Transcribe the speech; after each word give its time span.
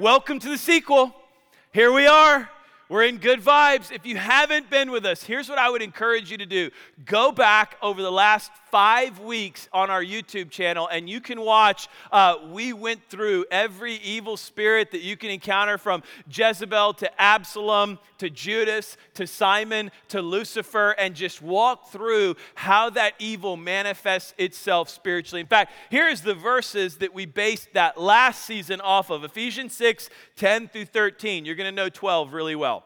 welcome 0.00 0.38
to 0.38 0.48
the 0.48 0.56
sequel. 0.56 1.14
Here 1.74 1.92
we 1.92 2.06
are. 2.06 2.48
We're 2.90 3.04
in 3.04 3.18
good 3.18 3.40
vibes. 3.40 3.92
If 3.92 4.04
you 4.04 4.16
haven't 4.16 4.68
been 4.68 4.90
with 4.90 5.06
us, 5.06 5.22
here's 5.22 5.48
what 5.48 5.58
I 5.58 5.70
would 5.70 5.80
encourage 5.80 6.28
you 6.32 6.38
to 6.38 6.46
do 6.46 6.72
go 7.04 7.30
back 7.30 7.76
over 7.80 8.02
the 8.02 8.10
last 8.10 8.50
five 8.72 9.20
weeks 9.20 9.68
on 9.72 9.90
our 9.90 10.02
YouTube 10.02 10.50
channel, 10.50 10.88
and 10.88 11.08
you 11.08 11.20
can 11.20 11.40
watch. 11.40 11.86
Uh, 12.10 12.34
we 12.50 12.72
went 12.72 13.00
through 13.08 13.44
every 13.48 13.94
evil 13.94 14.36
spirit 14.36 14.90
that 14.90 15.02
you 15.02 15.16
can 15.16 15.30
encounter 15.30 15.78
from 15.78 16.02
Jezebel 16.32 16.94
to 16.94 17.22
Absalom 17.22 18.00
to 18.18 18.28
Judas 18.28 18.96
to 19.14 19.24
Simon 19.24 19.92
to 20.08 20.20
Lucifer, 20.20 20.90
and 20.98 21.14
just 21.14 21.40
walk 21.40 21.90
through 21.90 22.34
how 22.56 22.90
that 22.90 23.12
evil 23.20 23.56
manifests 23.56 24.34
itself 24.36 24.88
spiritually. 24.90 25.40
In 25.42 25.46
fact, 25.46 25.72
here's 25.90 26.22
the 26.22 26.34
verses 26.34 26.96
that 26.96 27.14
we 27.14 27.24
based 27.24 27.68
that 27.74 28.00
last 28.00 28.44
season 28.44 28.80
off 28.80 29.10
of 29.10 29.22
Ephesians 29.22 29.76
6 29.76 30.10
10 30.34 30.66
through 30.68 30.86
13. 30.86 31.44
You're 31.44 31.54
going 31.54 31.70
to 31.72 31.76
know 31.84 31.88
12 31.88 32.32
really 32.32 32.56
well. 32.56 32.79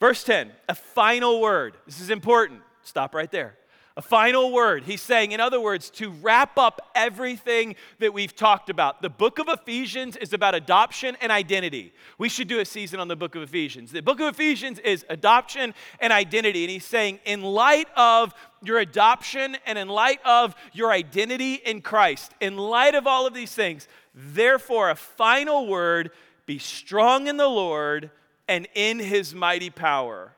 Verse 0.00 0.22
10, 0.24 0.52
a 0.68 0.74
final 0.74 1.40
word. 1.40 1.76
This 1.86 2.00
is 2.00 2.10
important. 2.10 2.60
Stop 2.82 3.14
right 3.14 3.30
there. 3.30 3.56
A 3.98 4.02
final 4.02 4.52
word. 4.52 4.84
He's 4.84 5.00
saying, 5.00 5.32
in 5.32 5.40
other 5.40 5.58
words, 5.58 5.88
to 5.92 6.10
wrap 6.10 6.58
up 6.58 6.82
everything 6.94 7.76
that 7.98 8.12
we've 8.12 8.36
talked 8.36 8.68
about. 8.68 9.00
The 9.00 9.08
book 9.08 9.38
of 9.38 9.46
Ephesians 9.48 10.16
is 10.18 10.34
about 10.34 10.54
adoption 10.54 11.16
and 11.22 11.32
identity. 11.32 11.94
We 12.18 12.28
should 12.28 12.46
do 12.46 12.58
a 12.60 12.64
season 12.66 13.00
on 13.00 13.08
the 13.08 13.16
book 13.16 13.34
of 13.36 13.42
Ephesians. 13.42 13.90
The 13.92 14.02
book 14.02 14.20
of 14.20 14.26
Ephesians 14.34 14.78
is 14.80 15.06
adoption 15.08 15.72
and 15.98 16.12
identity. 16.12 16.64
And 16.64 16.70
he's 16.70 16.84
saying, 16.84 17.20
in 17.24 17.40
light 17.40 17.88
of 17.96 18.34
your 18.62 18.80
adoption 18.80 19.56
and 19.64 19.78
in 19.78 19.88
light 19.88 20.20
of 20.26 20.54
your 20.74 20.92
identity 20.92 21.54
in 21.54 21.80
Christ, 21.80 22.32
in 22.40 22.58
light 22.58 22.94
of 22.94 23.06
all 23.06 23.26
of 23.26 23.32
these 23.32 23.52
things, 23.54 23.88
therefore, 24.14 24.90
a 24.90 24.94
final 24.94 25.66
word 25.68 26.10
be 26.44 26.58
strong 26.58 27.28
in 27.28 27.38
the 27.38 27.48
Lord 27.48 28.10
and 28.48 28.66
in 28.74 28.98
his 28.98 29.34
mighty 29.34 29.70
power. 29.70 30.32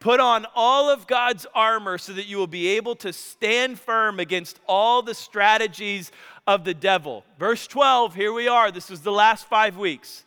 Put 0.00 0.18
on 0.20 0.46
all 0.54 0.90
of 0.90 1.06
God's 1.06 1.46
armor 1.54 1.96
so 1.96 2.12
that 2.12 2.26
you 2.26 2.36
will 2.36 2.46
be 2.48 2.68
able 2.68 2.96
to 2.96 3.12
stand 3.12 3.78
firm 3.78 4.18
against 4.18 4.58
all 4.66 5.00
the 5.02 5.14
strategies 5.14 6.10
of 6.46 6.64
the 6.64 6.74
devil. 6.74 7.24
Verse 7.38 7.66
12, 7.68 8.14
here 8.14 8.32
we 8.32 8.48
are. 8.48 8.70
This 8.72 8.90
was 8.90 9.02
the 9.02 9.12
last 9.12 9.48
five 9.48 9.76
weeks. 9.76 10.24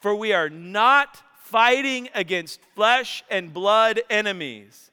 For 0.00 0.14
we 0.14 0.32
are 0.32 0.48
not 0.48 1.22
fighting 1.38 2.08
against 2.14 2.60
flesh 2.74 3.22
and 3.30 3.52
blood 3.52 4.00
enemies, 4.08 4.90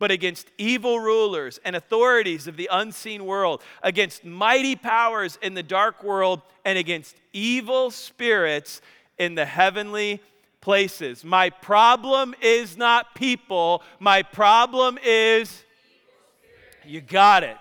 but 0.00 0.10
against 0.10 0.48
evil 0.58 0.98
rulers 0.98 1.60
and 1.64 1.76
authorities 1.76 2.48
of 2.48 2.56
the 2.56 2.68
unseen 2.70 3.24
world, 3.24 3.62
against 3.84 4.24
mighty 4.24 4.74
powers 4.74 5.38
in 5.40 5.54
the 5.54 5.62
dark 5.62 6.02
world, 6.02 6.42
and 6.64 6.76
against 6.76 7.14
evil 7.32 7.92
spirits 7.92 8.80
in 9.18 9.36
the 9.36 9.44
heavenly 9.46 10.20
places. 10.62 11.22
My 11.24 11.50
problem 11.50 12.34
is 12.40 12.78
not 12.78 13.14
people, 13.14 13.82
my 14.00 14.22
problem 14.22 14.98
is. 15.04 15.62
You 16.84 17.00
got 17.00 17.44
it. 17.44 17.58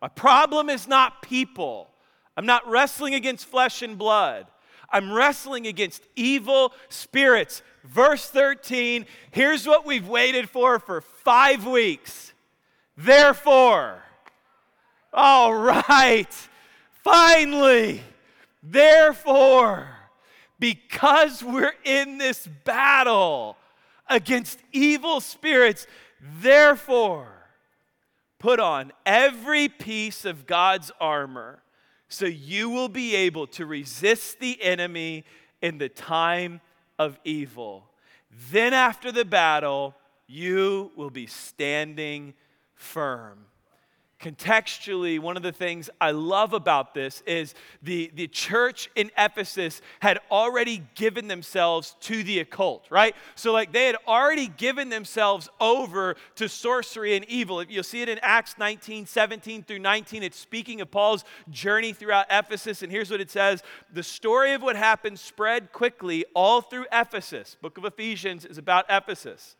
My 0.00 0.08
problem 0.08 0.68
is 0.70 0.88
not 0.88 1.22
people. 1.22 1.88
I'm 2.36 2.46
not 2.46 2.68
wrestling 2.68 3.14
against 3.14 3.46
flesh 3.46 3.82
and 3.82 3.96
blood. 3.96 4.46
I'm 4.90 5.12
wrestling 5.12 5.68
against 5.68 6.02
evil 6.16 6.72
spirits. 6.88 7.62
Verse 7.84 8.28
13, 8.28 9.06
here's 9.30 9.66
what 9.66 9.86
we've 9.86 10.08
waited 10.08 10.50
for 10.50 10.80
for 10.80 11.02
five 11.02 11.66
weeks. 11.66 12.32
Therefore, 12.96 14.02
all 15.12 15.54
right, 15.54 16.28
finally, 17.04 18.00
therefore 18.62 19.91
because 20.62 21.42
we're 21.42 21.74
in 21.82 22.18
this 22.18 22.46
battle 22.62 23.56
against 24.08 24.60
evil 24.70 25.20
spirits. 25.20 25.88
Therefore, 26.38 27.26
put 28.38 28.60
on 28.60 28.92
every 29.04 29.68
piece 29.68 30.24
of 30.24 30.46
God's 30.46 30.92
armor 31.00 31.60
so 32.08 32.26
you 32.26 32.70
will 32.70 32.88
be 32.88 33.16
able 33.16 33.48
to 33.48 33.66
resist 33.66 34.38
the 34.38 34.62
enemy 34.62 35.24
in 35.60 35.78
the 35.78 35.88
time 35.88 36.60
of 36.96 37.18
evil. 37.24 37.90
Then, 38.52 38.72
after 38.72 39.10
the 39.10 39.24
battle, 39.24 39.96
you 40.28 40.92
will 40.94 41.10
be 41.10 41.26
standing 41.26 42.34
firm 42.76 43.46
contextually, 44.22 45.18
one 45.18 45.36
of 45.36 45.42
the 45.42 45.52
things 45.52 45.90
I 46.00 46.12
love 46.12 46.52
about 46.54 46.94
this 46.94 47.22
is 47.26 47.54
the, 47.82 48.10
the 48.14 48.28
church 48.28 48.88
in 48.94 49.10
Ephesus 49.18 49.82
had 50.00 50.20
already 50.30 50.84
given 50.94 51.26
themselves 51.28 51.96
to 52.02 52.22
the 52.22 52.38
occult, 52.38 52.86
right? 52.88 53.14
So, 53.34 53.52
like, 53.52 53.72
they 53.72 53.86
had 53.86 53.96
already 54.06 54.46
given 54.46 54.88
themselves 54.88 55.48
over 55.60 56.16
to 56.36 56.48
sorcery 56.48 57.16
and 57.16 57.24
evil. 57.28 57.62
You'll 57.64 57.82
see 57.82 58.00
it 58.02 58.08
in 58.08 58.20
Acts 58.22 58.56
19 58.56 59.06
17 59.06 59.64
through 59.64 59.80
19. 59.80 60.22
It's 60.22 60.38
speaking 60.38 60.80
of 60.80 60.90
Paul's 60.90 61.24
journey 61.50 61.92
throughout 61.92 62.26
Ephesus. 62.30 62.82
And 62.82 62.90
here's 62.92 63.10
what 63.10 63.20
it 63.20 63.30
says 63.30 63.62
The 63.92 64.02
story 64.04 64.52
of 64.54 64.62
what 64.62 64.76
happened 64.76 65.18
spread 65.18 65.72
quickly 65.72 66.24
all 66.34 66.60
through 66.60 66.86
Ephesus. 66.92 67.56
Book 67.60 67.76
of 67.76 67.84
Ephesians 67.84 68.44
is 68.44 68.56
about 68.56 68.84
Ephesus. 68.88 69.56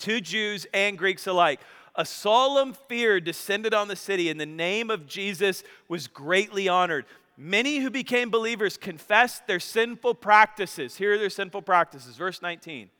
to 0.00 0.20
Jews 0.20 0.66
and 0.74 0.98
Greeks 0.98 1.28
alike 1.28 1.60
a 1.96 2.04
solemn 2.04 2.72
fear 2.72 3.20
descended 3.20 3.72
on 3.72 3.86
the 3.88 3.96
city, 3.96 4.28
and 4.28 4.40
the 4.40 4.46
name 4.46 4.90
of 4.90 5.06
Jesus 5.06 5.62
was 5.88 6.08
greatly 6.08 6.68
honored. 6.68 7.04
Many 7.36 7.78
who 7.78 7.90
became 7.90 8.30
believers 8.30 8.76
confessed 8.76 9.46
their 9.46 9.60
sinful 9.60 10.14
practices. 10.16 10.96
Here 10.96 11.14
are 11.14 11.18
their 11.18 11.30
sinful 11.30 11.62
practices. 11.62 12.16
Verse 12.16 12.42
19. 12.42 12.90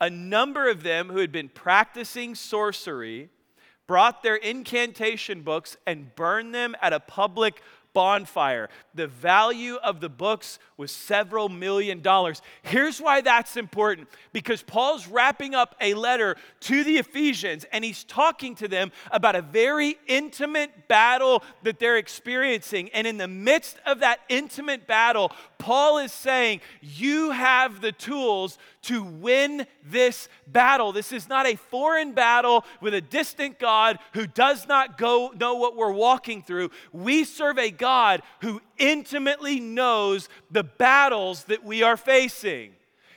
A 0.00 0.10
number 0.10 0.68
of 0.68 0.82
them 0.82 1.08
who 1.08 1.18
had 1.18 1.32
been 1.32 1.48
practicing 1.48 2.34
sorcery 2.34 3.30
brought 3.86 4.22
their 4.22 4.36
incantation 4.36 5.42
books 5.42 5.76
and 5.86 6.14
burned 6.14 6.54
them 6.54 6.74
at 6.82 6.92
a 6.92 7.00
public 7.00 7.62
bonfire. 7.94 8.68
The 8.94 9.06
value 9.06 9.76
of 9.82 10.00
the 10.00 10.08
books 10.08 10.58
was 10.76 10.90
several 10.90 11.48
million 11.48 12.00
dollars. 12.02 12.42
Here's 12.62 13.00
why 13.00 13.20
that's 13.20 13.56
important 13.56 14.08
because 14.32 14.62
Paul's 14.62 15.06
wrapping 15.06 15.54
up 15.54 15.76
a 15.80 15.94
letter 15.94 16.34
to 16.60 16.84
the 16.84 16.96
Ephesians 16.98 17.64
and 17.72 17.84
he's 17.84 18.02
talking 18.04 18.56
to 18.56 18.66
them 18.68 18.90
about 19.12 19.36
a 19.36 19.42
very 19.42 19.96
intimate 20.08 20.88
battle 20.88 21.44
that 21.62 21.78
they're 21.78 21.96
experiencing. 21.96 22.90
And 22.92 23.06
in 23.06 23.16
the 23.16 23.28
midst 23.28 23.76
of 23.86 24.00
that 24.00 24.18
intimate 24.28 24.86
battle, 24.88 25.30
Paul 25.58 25.98
is 25.98 26.12
saying, 26.12 26.60
You 26.80 27.30
have 27.30 27.80
the 27.80 27.92
tools 27.92 28.58
to 28.84 29.02
win 29.02 29.66
this 29.84 30.28
battle. 30.46 30.92
This 30.92 31.12
is 31.12 31.28
not 31.28 31.46
a 31.46 31.56
foreign 31.56 32.12
battle 32.12 32.64
with 32.80 32.94
a 32.94 33.00
distant 33.00 33.58
God 33.58 33.98
who 34.12 34.26
does 34.26 34.68
not 34.68 34.96
go, 34.98 35.32
know 35.38 35.54
what 35.54 35.76
we're 35.76 35.92
walking 35.92 36.42
through. 36.42 36.70
We 36.92 37.24
serve 37.24 37.58
a 37.58 37.70
God 37.70 38.22
who 38.40 38.60
intimately 38.78 39.58
knows 39.60 40.28
the 40.50 40.64
battles 40.64 41.44
that 41.44 41.64
we 41.64 41.82
are 41.82 41.96
facing. 41.96 42.72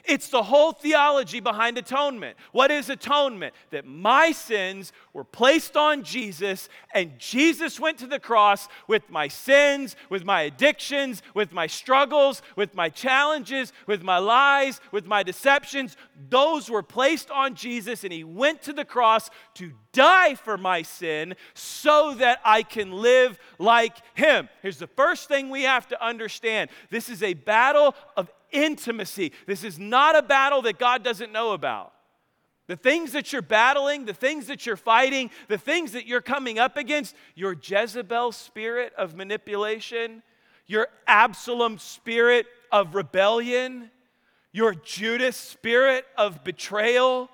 It's 0.07 0.29
the 0.29 0.41
whole 0.43 0.71
theology 0.71 1.41
behind 1.41 1.77
atonement. 1.77 2.37
What 2.53 2.71
is 2.71 2.89
atonement? 2.89 3.53
That 3.71 3.85
my 3.85 4.31
sins 4.31 4.93
were 5.11 5.25
placed 5.25 5.75
on 5.75 6.03
Jesus, 6.03 6.69
and 6.93 7.19
Jesus 7.19 7.77
went 7.79 7.97
to 7.99 8.07
the 8.07 8.19
cross 8.19 8.69
with 8.87 9.09
my 9.09 9.27
sins, 9.27 9.97
with 10.09 10.23
my 10.23 10.43
addictions, 10.43 11.21
with 11.33 11.51
my 11.51 11.67
struggles, 11.67 12.41
with 12.55 12.73
my 12.73 12.87
challenges, 12.87 13.73
with 13.85 14.01
my 14.01 14.17
lies, 14.17 14.79
with 14.93 15.05
my 15.07 15.23
deceptions. 15.23 15.97
Those 16.29 16.69
were 16.69 16.83
placed 16.83 17.29
on 17.29 17.55
Jesus, 17.55 18.05
and 18.05 18.13
He 18.13 18.23
went 18.23 18.61
to 18.63 18.73
the 18.73 18.85
cross 18.85 19.29
to 19.55 19.73
die 19.91 20.35
for 20.35 20.57
my 20.57 20.83
sin 20.83 21.35
so 21.53 22.13
that 22.15 22.39
I 22.45 22.63
can 22.63 22.91
live 22.93 23.37
like 23.59 23.97
Him. 24.17 24.47
Here's 24.61 24.77
the 24.77 24.87
first 24.87 25.27
thing 25.27 25.49
we 25.49 25.63
have 25.63 25.87
to 25.89 26.05
understand 26.05 26.69
this 26.89 27.09
is 27.09 27.21
a 27.23 27.33
battle 27.33 27.93
of 28.15 28.31
intimacy. 28.51 29.31
This 29.45 29.63
is 29.63 29.77
not 29.79 30.15
a 30.17 30.21
battle 30.21 30.61
that 30.63 30.79
God 30.79 31.03
doesn't 31.03 31.31
know 31.31 31.51
about. 31.51 31.93
The 32.67 32.75
things 32.75 33.13
that 33.13 33.31
you're 33.31 33.41
battling, 33.41 34.05
the 34.05 34.13
things 34.13 34.47
that 34.47 34.65
you're 34.65 34.75
fighting, 34.75 35.29
the 35.47 35.57
things 35.57 35.93
that 35.93 36.05
you're 36.05 36.21
coming 36.21 36.59
up 36.59 36.75
against, 36.75 37.15
your 37.35 37.55
Jezebel 37.61 38.33
spirit 38.33 38.91
of 38.97 39.15
manipulation, 39.15 40.21
your 40.65 40.87
Absalom 41.07 41.77
spirit 41.77 42.45
of 42.71 42.93
rebellion, 42.93 43.89
your 44.51 44.73
Judas 44.73 45.37
spirit 45.37 46.05
of 46.17 46.43
betrayal, 46.43 47.29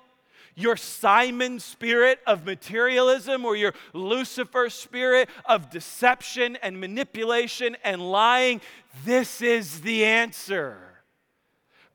your 0.54 0.76
Simon 0.76 1.58
spirit 1.58 2.20
of 2.28 2.44
materialism, 2.44 3.44
or 3.44 3.56
your 3.56 3.74
Lucifer 3.92 4.70
spirit 4.70 5.28
of 5.46 5.68
deception 5.68 6.56
and 6.62 6.78
manipulation 6.80 7.76
and 7.82 8.00
lying. 8.00 8.60
This 9.04 9.42
is 9.42 9.80
the 9.80 10.04
answer. 10.04 10.78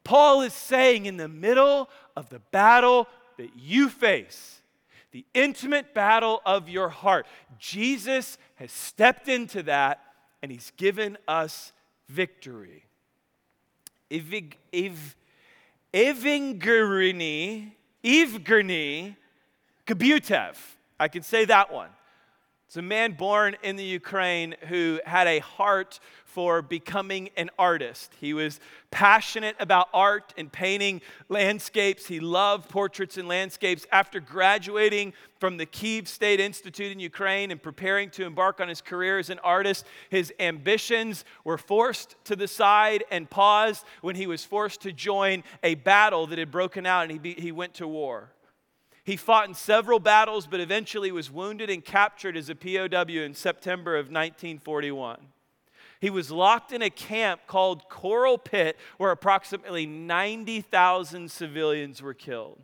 Paul 0.10 0.42
is 0.42 0.54
saying 0.54 1.06
in 1.06 1.18
the 1.18 1.28
middle 1.28 1.88
of 2.16 2.30
the 2.30 2.40
battle 2.40 3.06
that 3.38 3.52
you 3.56 3.90
face, 3.90 4.60
the 5.12 5.24
intimate 5.36 5.94
battle 5.94 6.42
of 6.48 6.68
your 6.68 6.90
heart, 6.90 7.28
Jesus 7.60 8.40
has 8.56 8.72
stepped 8.72 9.28
into 9.28 9.62
that 9.62 10.00
and 10.42 10.52
he's 10.52 10.72
given 10.78 11.16
us 11.28 11.74
victory. 12.08 12.86
Evig, 14.10 14.54
ev, 14.74 15.16
Evgeny 15.94 17.72
Evgeny 18.04 19.16
Kobytev. 19.86 20.56
I 21.00 21.08
can 21.08 21.22
say 21.22 21.46
that 21.46 21.72
one. 21.72 21.90
It's 22.70 22.78
a 22.78 22.84
man 22.84 23.14
born 23.14 23.58
in 23.64 23.78
the 23.78 23.84
Ukraine 23.84 24.54
who 24.68 25.00
had 25.04 25.26
a 25.26 25.40
heart 25.40 26.00
for 26.26 26.62
becoming 26.62 27.32
an 27.36 27.50
artist. 27.58 28.14
He 28.22 28.32
was 28.32 28.60
passionate 28.92 29.56
about 29.60 29.90
art 29.92 30.36
and 30.38 30.52
painting 30.52 31.02
landscapes. 31.30 32.06
He 32.06 32.20
loved 32.20 32.70
portraits 32.70 33.18
and 33.18 33.28
landscapes. 33.28 33.88
After 33.92 34.20
graduating 34.20 35.14
from 35.40 35.58
the 35.58 35.66
Kiev 35.66 36.08
State 36.08 36.40
Institute 36.40 36.92
in 36.92 37.00
Ukraine 37.00 37.50
and 37.50 37.60
preparing 37.60 38.12
to 38.12 38.26
embark 38.26 38.62
on 38.62 38.68
his 38.68 38.82
career 38.82 39.18
as 39.18 39.32
an 39.32 39.40
artist, 39.40 39.84
his 40.12 40.32
ambitions 40.40 41.26
were 41.44 41.58
forced 41.58 42.24
to 42.26 42.36
the 42.36 42.48
side 42.48 43.04
and 43.10 43.28
paused 43.28 43.84
when 44.02 44.16
he 44.16 44.28
was 44.28 44.46
forced 44.46 44.82
to 44.82 44.92
join 44.92 45.44
a 45.64 45.74
battle 45.74 46.28
that 46.28 46.38
had 46.38 46.52
broken 46.52 46.86
out 46.86 47.02
and 47.02 47.12
he, 47.14 47.18
be, 47.18 47.34
he 47.34 47.52
went 47.52 47.74
to 47.74 47.88
war. 47.88 48.30
He 49.04 49.16
fought 49.16 49.48
in 49.48 49.54
several 49.54 50.00
battles, 50.00 50.48
but 50.48 50.60
eventually 50.60 51.12
was 51.12 51.32
wounded 51.32 51.70
and 51.70 51.84
captured 51.84 52.36
as 52.38 52.50
a 52.50 52.56
POW 52.56 53.22
in 53.22 53.34
September 53.34 53.96
of 53.96 54.06
1941. 54.08 55.18
He 56.02 56.10
was 56.10 56.32
locked 56.32 56.72
in 56.72 56.82
a 56.82 56.90
camp 56.90 57.42
called 57.48 57.90
Khorol 57.90 58.38
Pit, 58.42 58.78
where 58.98 59.12
approximately 59.12 59.86
90,000 59.86 61.30
civilians 61.32 62.02
were 62.02 62.14
killed. 62.14 62.60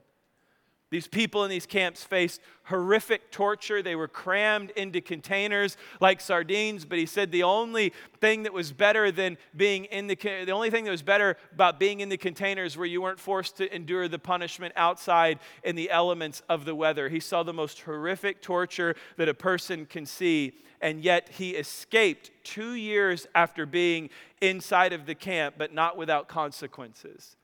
These 0.91 1.07
people 1.07 1.43
in 1.43 1.49
these 1.49 1.65
camps 1.65 2.03
faced 2.03 2.41
horrific 2.65 3.31
torture. 3.31 3.81
They 3.81 3.95
were 3.95 4.07
crammed 4.07 4.69
into 4.71 5.01
containers 5.01 5.77
like 5.99 6.21
sardines, 6.21 6.85
but 6.85 6.99
he 6.99 7.07
said 7.07 7.31
the 7.31 7.41
only 7.41 7.91
thing 8.21 8.43
that 8.43 8.53
was 8.53 8.71
better 8.71 9.11
than 9.11 9.37
being 9.55 9.85
in 9.85 10.05
the 10.07 10.15
the 10.15 10.51
only 10.51 10.69
thing 10.69 10.83
that 10.85 10.91
was 10.91 11.01
better 11.01 11.37
about 11.51 11.79
being 11.79 11.99
in 12.01 12.09
the 12.09 12.17
containers 12.17 12.77
where 12.77 12.85
you 12.87 13.01
weren't 13.01 13.19
forced 13.19 13.57
to 13.57 13.75
endure 13.75 14.07
the 14.07 14.19
punishment 14.19 14.73
outside 14.77 15.39
in 15.63 15.75
the 15.75 15.89
elements 15.89 16.41
of 16.49 16.65
the 16.65 16.75
weather. 16.75 17.09
He 17.09 17.19
saw 17.19 17.41
the 17.43 17.51
most 17.53 17.81
horrific 17.81 18.41
torture 18.43 18.95
that 19.17 19.27
a 19.27 19.33
person 19.33 19.85
can 19.87 20.05
see, 20.05 20.53
and 20.81 21.01
yet 21.01 21.29
he 21.29 21.51
escaped 21.51 22.29
2 22.43 22.73
years 22.75 23.25
after 23.35 23.65
being 23.65 24.09
inside 24.41 24.93
of 24.93 25.05
the 25.07 25.15
camp, 25.15 25.55
but 25.57 25.73
not 25.73 25.97
without 25.97 26.27
consequences 26.27 27.35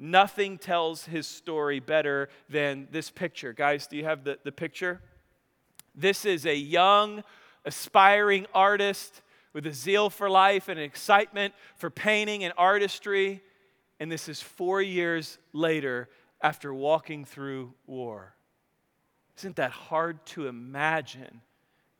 nothing 0.00 0.56
tells 0.58 1.04
his 1.04 1.26
story 1.26 1.78
better 1.78 2.28
than 2.48 2.88
this 2.90 3.10
picture. 3.10 3.52
Guys, 3.52 3.86
do 3.86 3.96
you 3.96 4.04
have 4.04 4.24
the, 4.24 4.38
the 4.42 4.50
picture? 4.50 5.00
This 5.94 6.24
is 6.24 6.46
a 6.46 6.56
young, 6.56 7.22
aspiring 7.64 8.46
artist 8.54 9.20
with 9.52 9.66
a 9.66 9.72
zeal 9.72 10.08
for 10.08 10.30
life 10.30 10.68
and 10.68 10.80
excitement 10.80 11.52
for 11.76 11.90
painting 11.90 12.42
and 12.44 12.54
artistry. 12.56 13.42
And 14.00 14.10
this 14.10 14.28
is 14.28 14.40
four 14.40 14.80
years 14.80 15.38
later 15.52 16.08
after 16.40 16.72
walking 16.72 17.26
through 17.26 17.74
war. 17.86 18.32
Isn't 19.38 19.56
that 19.56 19.70
hard 19.72 20.24
to 20.26 20.46
imagine? 20.48 21.42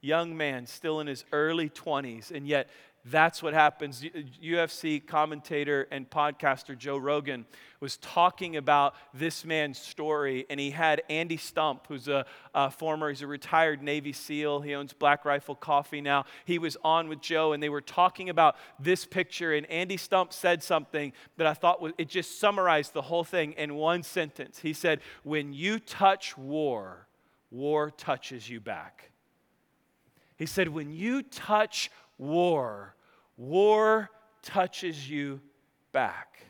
Young 0.01 0.35
man, 0.35 0.67
still 0.67 1.01
in 1.01 1.07
his 1.07 1.25
early 1.31 1.69
20s, 1.69 2.31
and 2.31 2.47
yet 2.49 2.71
that's 3.07 3.43
what 3.43 3.55
happens. 3.55 4.03
UFC 4.03 5.05
commentator 5.05 5.89
and 5.91 6.09
podcaster 6.09 6.77
Joe 6.77 6.99
Rogan 6.99 7.47
was 7.81 7.97
talking 7.99 8.57
about 8.57 8.95
this 9.15 9.43
man's 9.45 9.79
story, 9.79 10.45
and 10.51 10.61
he 10.61 10.71
had 10.71 11.03
Andy 11.09 11.39
Stumpf, 11.39 11.81
who's 11.89 12.09
a, 12.09 12.27
a, 12.55 12.71
former, 12.71 13.09
he's 13.09 13.23
a 13.23 13.27
retired 13.27 13.83
Navy 13.83 14.13
SEAL. 14.13 14.61
He 14.61 14.75
owns 14.75 14.93
Black 14.93 15.25
Rifle 15.25 15.55
Coffee 15.55 16.03
now. 16.03 16.27
He 16.45 16.59
was 16.59 16.77
on 16.85 17.09
with 17.09 17.23
Joe, 17.23 17.55
and 17.55 17.63
they 17.63 17.71
were 17.71 17.81
talking 17.81 18.29
about 18.29 18.57
this 18.79 19.07
picture, 19.07 19.55
and 19.55 19.65
Andy 19.71 19.97
Stumpf 19.97 20.35
said 20.35 20.63
something 20.63 21.15
that 21.39 21.47
I 21.47 21.55
thought 21.55 21.81
was, 21.81 21.95
it 21.97 22.09
just 22.09 22.39
summarized 22.39 22.93
the 22.93 23.03
whole 23.03 23.25
thing 23.25 23.53
in 23.53 23.75
one 23.77 24.03
sentence. 24.03 24.59
He 24.59 24.75
said, 24.75 25.01
When 25.25 25.55
you 25.55 25.79
touch 25.79 26.37
war, 26.37 27.07
war 27.51 27.91
touches 27.91 28.49
you 28.51 28.61
back. 28.61 29.11
He 30.37 30.45
said, 30.45 30.69
When 30.69 30.91
you 30.91 31.23
touch 31.23 31.89
war. 32.21 32.95
War 33.37 34.11
touches 34.43 35.11
you 35.11 35.41
back. 35.93 36.45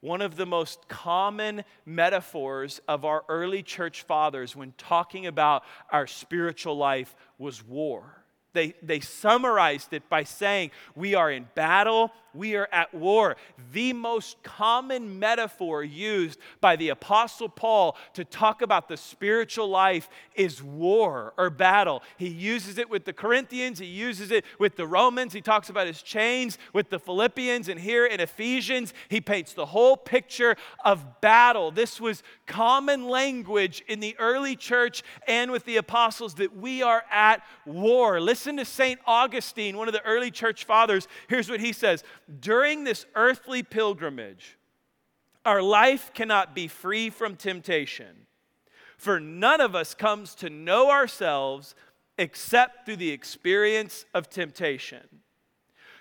One 0.00 0.22
of 0.22 0.36
the 0.36 0.46
most 0.46 0.88
common 0.88 1.64
metaphors 1.84 2.80
of 2.86 3.04
our 3.04 3.24
early 3.28 3.62
church 3.62 4.02
fathers 4.02 4.54
when 4.54 4.72
talking 4.78 5.26
about 5.26 5.64
our 5.90 6.06
spiritual 6.06 6.76
life 6.76 7.14
was 7.38 7.64
war 7.64 8.24
they, 8.56 8.74
they 8.82 8.98
summarized 9.00 9.92
it 9.92 10.08
by 10.08 10.24
saying, 10.24 10.72
We 10.96 11.14
are 11.14 11.30
in 11.30 11.46
battle, 11.54 12.10
we 12.34 12.56
are 12.56 12.68
at 12.72 12.92
war. 12.92 13.36
The 13.72 13.92
most 13.92 14.42
common 14.42 15.18
metaphor 15.18 15.82
used 15.84 16.38
by 16.60 16.76
the 16.76 16.88
Apostle 16.90 17.48
Paul 17.48 17.96
to 18.14 18.24
talk 18.24 18.60
about 18.62 18.88
the 18.88 18.96
spiritual 18.96 19.68
life 19.68 20.08
is 20.34 20.62
war 20.62 21.32
or 21.38 21.48
battle. 21.50 22.02
He 22.18 22.28
uses 22.28 22.76
it 22.78 22.90
with 22.90 23.04
the 23.04 23.12
Corinthians, 23.12 23.78
he 23.78 23.86
uses 23.86 24.30
it 24.30 24.44
with 24.58 24.76
the 24.76 24.86
Romans, 24.86 25.32
he 25.32 25.40
talks 25.40 25.70
about 25.70 25.86
his 25.86 26.02
chains 26.02 26.58
with 26.72 26.90
the 26.90 26.98
Philippians, 26.98 27.68
and 27.68 27.78
here 27.78 28.06
in 28.06 28.20
Ephesians, 28.20 28.92
he 29.08 29.20
paints 29.20 29.52
the 29.52 29.66
whole 29.66 29.96
picture 29.96 30.56
of 30.84 31.04
battle. 31.20 31.70
This 31.70 32.00
was 32.00 32.22
common 32.46 33.08
language 33.08 33.82
in 33.88 34.00
the 34.00 34.16
early 34.18 34.56
church 34.56 35.02
and 35.26 35.50
with 35.50 35.64
the 35.64 35.76
apostles 35.78 36.34
that 36.34 36.54
we 36.56 36.82
are 36.82 37.02
at 37.10 37.42
war. 37.66 38.20
Listen 38.20 38.45
Listen 38.46 38.58
to 38.58 38.64
St. 38.64 39.00
Augustine, 39.08 39.76
one 39.76 39.88
of 39.88 39.92
the 39.94 40.04
early 40.04 40.30
church 40.30 40.62
fathers. 40.66 41.08
Here's 41.26 41.50
what 41.50 41.58
he 41.58 41.72
says 41.72 42.04
During 42.38 42.84
this 42.84 43.04
earthly 43.16 43.64
pilgrimage, 43.64 44.56
our 45.44 45.60
life 45.60 46.12
cannot 46.14 46.54
be 46.54 46.68
free 46.68 47.10
from 47.10 47.34
temptation, 47.34 48.06
for 48.96 49.18
none 49.18 49.60
of 49.60 49.74
us 49.74 49.94
comes 49.94 50.32
to 50.36 50.48
know 50.48 50.90
ourselves 50.92 51.74
except 52.18 52.86
through 52.86 52.98
the 52.98 53.10
experience 53.10 54.04
of 54.14 54.30
temptation. 54.30 55.02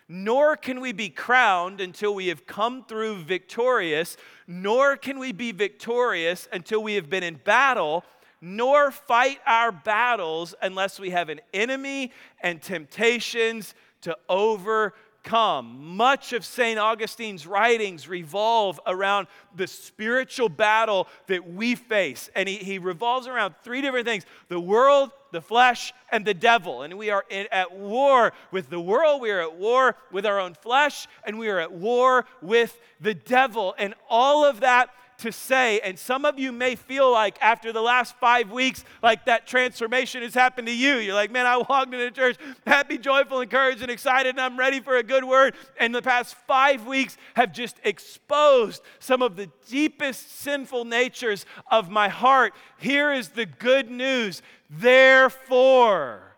Nor 0.08 0.56
can 0.56 0.82
we 0.82 0.92
be 0.94 1.10
crowned 1.10 1.82
until 1.82 2.14
we 2.14 2.28
have 2.28 2.46
come 2.46 2.86
through 2.86 3.24
victorious, 3.24 4.18
nor 4.46 4.98
can 4.98 5.18
we 5.18 5.32
be 5.32 5.52
victorious 5.52 6.48
until 6.54 6.84
we 6.84 6.94
have 6.94 7.10
been 7.10 7.24
in 7.24 7.40
battle 7.44 8.06
nor 8.46 8.92
fight 8.92 9.40
our 9.48 9.72
battles 9.72 10.54
unless 10.62 11.00
we 11.00 11.10
have 11.10 11.30
an 11.30 11.42
enemy 11.54 12.12
and 12.42 12.62
temptations 12.62 13.74
to 14.02 14.16
overcome. 14.30 15.96
Much 15.98 16.32
of 16.32 16.46
St. 16.46 16.78
Augustine's 16.78 17.48
writings 17.48 18.08
revolve 18.08 18.80
around 18.86 19.26
the 19.56 19.66
spiritual 19.66 20.48
battle 20.48 21.08
that 21.26 21.52
we 21.52 21.74
face. 21.74 22.30
And 22.36 22.48
he, 22.48 22.58
he 22.58 22.78
revolves 22.78 23.26
around 23.26 23.56
three 23.64 23.82
different 23.82 24.06
things 24.06 24.24
the 24.48 24.60
world, 24.60 25.10
the 25.32 25.42
flesh 25.42 25.92
and 26.12 26.24
the 26.24 26.36
devil. 26.36 26.84
And 26.84 26.96
we 27.00 27.10
are 27.10 27.26
in, 27.32 27.48
at 27.52 27.76
war 27.76 28.32
with 28.52 28.70
the 28.70 28.80
world, 28.80 29.22
we 29.22 29.32
are 29.32 29.42
at 29.42 29.56
war 29.56 29.96
with 30.12 30.28
our 30.28 30.40
own 30.40 30.54
flesh, 30.54 31.08
and 31.26 31.40
we 31.40 31.50
are 31.50 31.60
at 31.60 31.72
war 31.72 32.28
with 32.44 32.80
the 33.02 33.16
devil. 33.16 33.74
And 33.80 33.96
all 34.08 34.46
of 34.46 34.60
that 34.60 34.92
to 35.20 35.32
say. 35.32 35.80
And 35.82 35.98
some 35.98 36.26
of 36.26 36.40
you 36.40 36.52
may 36.52 36.76
feel 36.76 37.12
like 37.12 37.38
after 37.42 37.72
the 37.72 37.82
last 37.82 38.16
five 38.18 38.52
weeks, 38.52 38.84
like 39.02 39.26
that 39.26 39.48
transformation 39.48 40.24
has 40.24 40.34
happened 40.34 40.68
to 40.68 40.76
you. 40.76 40.96
You're 40.98 41.14
like, 41.16 41.32
man, 41.32 41.46
I 41.46 41.58
walked 41.58 41.94
into 41.94 42.12
church 42.12 42.38
happy, 42.66 42.98
joyful, 42.98 43.42
encouraged, 43.42 43.82
and 43.82 43.92
excited, 43.92 44.30
and 44.30 44.42
I'm 44.42 44.58
ready 44.58 44.80
for 44.80 44.98
a 44.98 45.04
good 45.04 45.24
word. 45.24 45.56
And 45.80 45.94
the 45.94 46.02
past 46.02 46.36
five 46.48 46.86
weeks 46.88 47.18
have 47.36 47.54
just 47.54 47.78
exposed 47.84 48.82
some 49.00 49.22
of 49.22 49.36
the 49.36 49.50
deepest 49.70 50.40
sinful 50.42 50.86
natures 50.86 51.46
of 51.72 51.90
my 51.90 52.10
heart. 52.10 52.54
Here 52.78 53.14
is 53.14 53.30
the 53.30 53.46
good 53.46 53.90
news. 53.90 54.42
Therefore, 54.70 56.36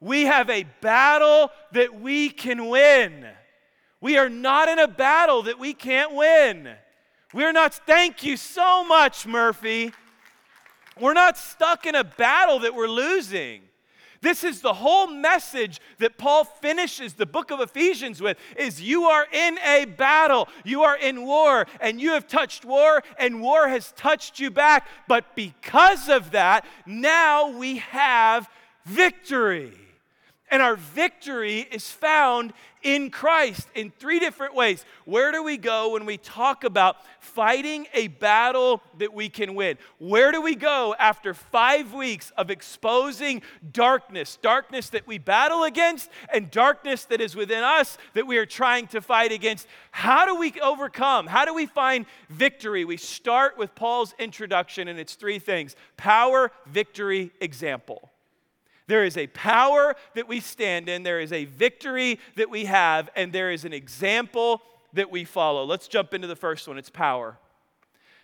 we 0.00 0.22
have 0.22 0.50
a 0.50 0.64
battle 0.80 1.50
that 1.72 2.00
we 2.00 2.28
can 2.28 2.68
win. 2.68 3.26
We 4.00 4.16
are 4.18 4.28
not 4.28 4.68
in 4.68 4.80
a 4.80 4.88
battle 4.88 5.44
that 5.44 5.60
we 5.60 5.74
can't 5.74 6.12
win. 6.12 6.74
We're 7.32 7.52
not, 7.52 7.72
thank 7.74 8.22
you 8.24 8.36
so 8.36 8.84
much, 8.84 9.26
Murphy. 9.26 9.92
We're 11.00 11.14
not 11.14 11.38
stuck 11.38 11.86
in 11.86 11.94
a 11.94 12.04
battle 12.04 12.58
that 12.60 12.74
we're 12.74 12.88
losing. 12.88 13.62
This 14.20 14.44
is 14.44 14.60
the 14.60 14.74
whole 14.74 15.06
message 15.08 15.80
that 15.98 16.16
Paul 16.18 16.44
finishes 16.44 17.14
the 17.14 17.26
book 17.26 17.50
of 17.50 17.58
Ephesians 17.60 18.20
with 18.20 18.36
is 18.56 18.80
you 18.82 19.04
are 19.04 19.26
in 19.32 19.58
a 19.64 19.86
battle. 19.86 20.46
You 20.64 20.82
are 20.82 20.96
in 20.96 21.24
war 21.26 21.66
and 21.80 22.00
you 22.00 22.12
have 22.12 22.28
touched 22.28 22.64
war 22.64 23.02
and 23.18 23.40
war 23.42 23.66
has 23.66 23.90
touched 23.92 24.38
you 24.38 24.50
back, 24.50 24.86
but 25.08 25.34
because 25.34 26.08
of 26.08 26.32
that, 26.32 26.66
now 26.86 27.48
we 27.48 27.78
have 27.78 28.46
victory. 28.84 29.72
And 30.52 30.60
our 30.60 30.76
victory 30.76 31.60
is 31.60 31.90
found 31.90 32.52
in 32.82 33.10
Christ 33.10 33.66
in 33.74 33.90
three 33.90 34.18
different 34.18 34.54
ways. 34.54 34.84
Where 35.06 35.32
do 35.32 35.42
we 35.42 35.56
go 35.56 35.94
when 35.94 36.04
we 36.04 36.18
talk 36.18 36.64
about 36.64 36.96
fighting 37.20 37.86
a 37.94 38.08
battle 38.08 38.82
that 38.98 39.14
we 39.14 39.30
can 39.30 39.54
win? 39.54 39.78
Where 39.98 40.30
do 40.30 40.42
we 40.42 40.54
go 40.54 40.94
after 40.98 41.32
five 41.32 41.94
weeks 41.94 42.32
of 42.36 42.50
exposing 42.50 43.40
darkness, 43.72 44.36
darkness 44.42 44.90
that 44.90 45.06
we 45.06 45.16
battle 45.16 45.64
against 45.64 46.10
and 46.34 46.50
darkness 46.50 47.06
that 47.06 47.22
is 47.22 47.34
within 47.34 47.64
us 47.64 47.96
that 48.12 48.26
we 48.26 48.36
are 48.36 48.44
trying 48.44 48.86
to 48.88 49.00
fight 49.00 49.32
against? 49.32 49.66
How 49.90 50.26
do 50.26 50.34
we 50.36 50.52
overcome? 50.60 51.28
How 51.28 51.46
do 51.46 51.54
we 51.54 51.64
find 51.64 52.04
victory? 52.28 52.84
We 52.84 52.98
start 52.98 53.56
with 53.56 53.74
Paul's 53.74 54.14
introduction, 54.18 54.88
and 54.88 54.98
it's 54.98 55.14
three 55.14 55.38
things 55.38 55.76
power, 55.96 56.50
victory, 56.66 57.30
example. 57.40 58.10
There 58.86 59.04
is 59.04 59.16
a 59.16 59.26
power 59.28 59.94
that 60.14 60.28
we 60.28 60.40
stand 60.40 60.88
in, 60.88 61.02
there 61.02 61.20
is 61.20 61.32
a 61.32 61.44
victory 61.44 62.18
that 62.36 62.50
we 62.50 62.64
have, 62.64 63.10
and 63.16 63.32
there 63.32 63.50
is 63.52 63.64
an 63.64 63.72
example 63.72 64.62
that 64.92 65.10
we 65.10 65.24
follow. 65.24 65.64
Let's 65.64 65.88
jump 65.88 66.14
into 66.14 66.26
the 66.26 66.36
first 66.36 66.68
one 66.68 66.78
it's 66.78 66.90
power. 66.90 67.38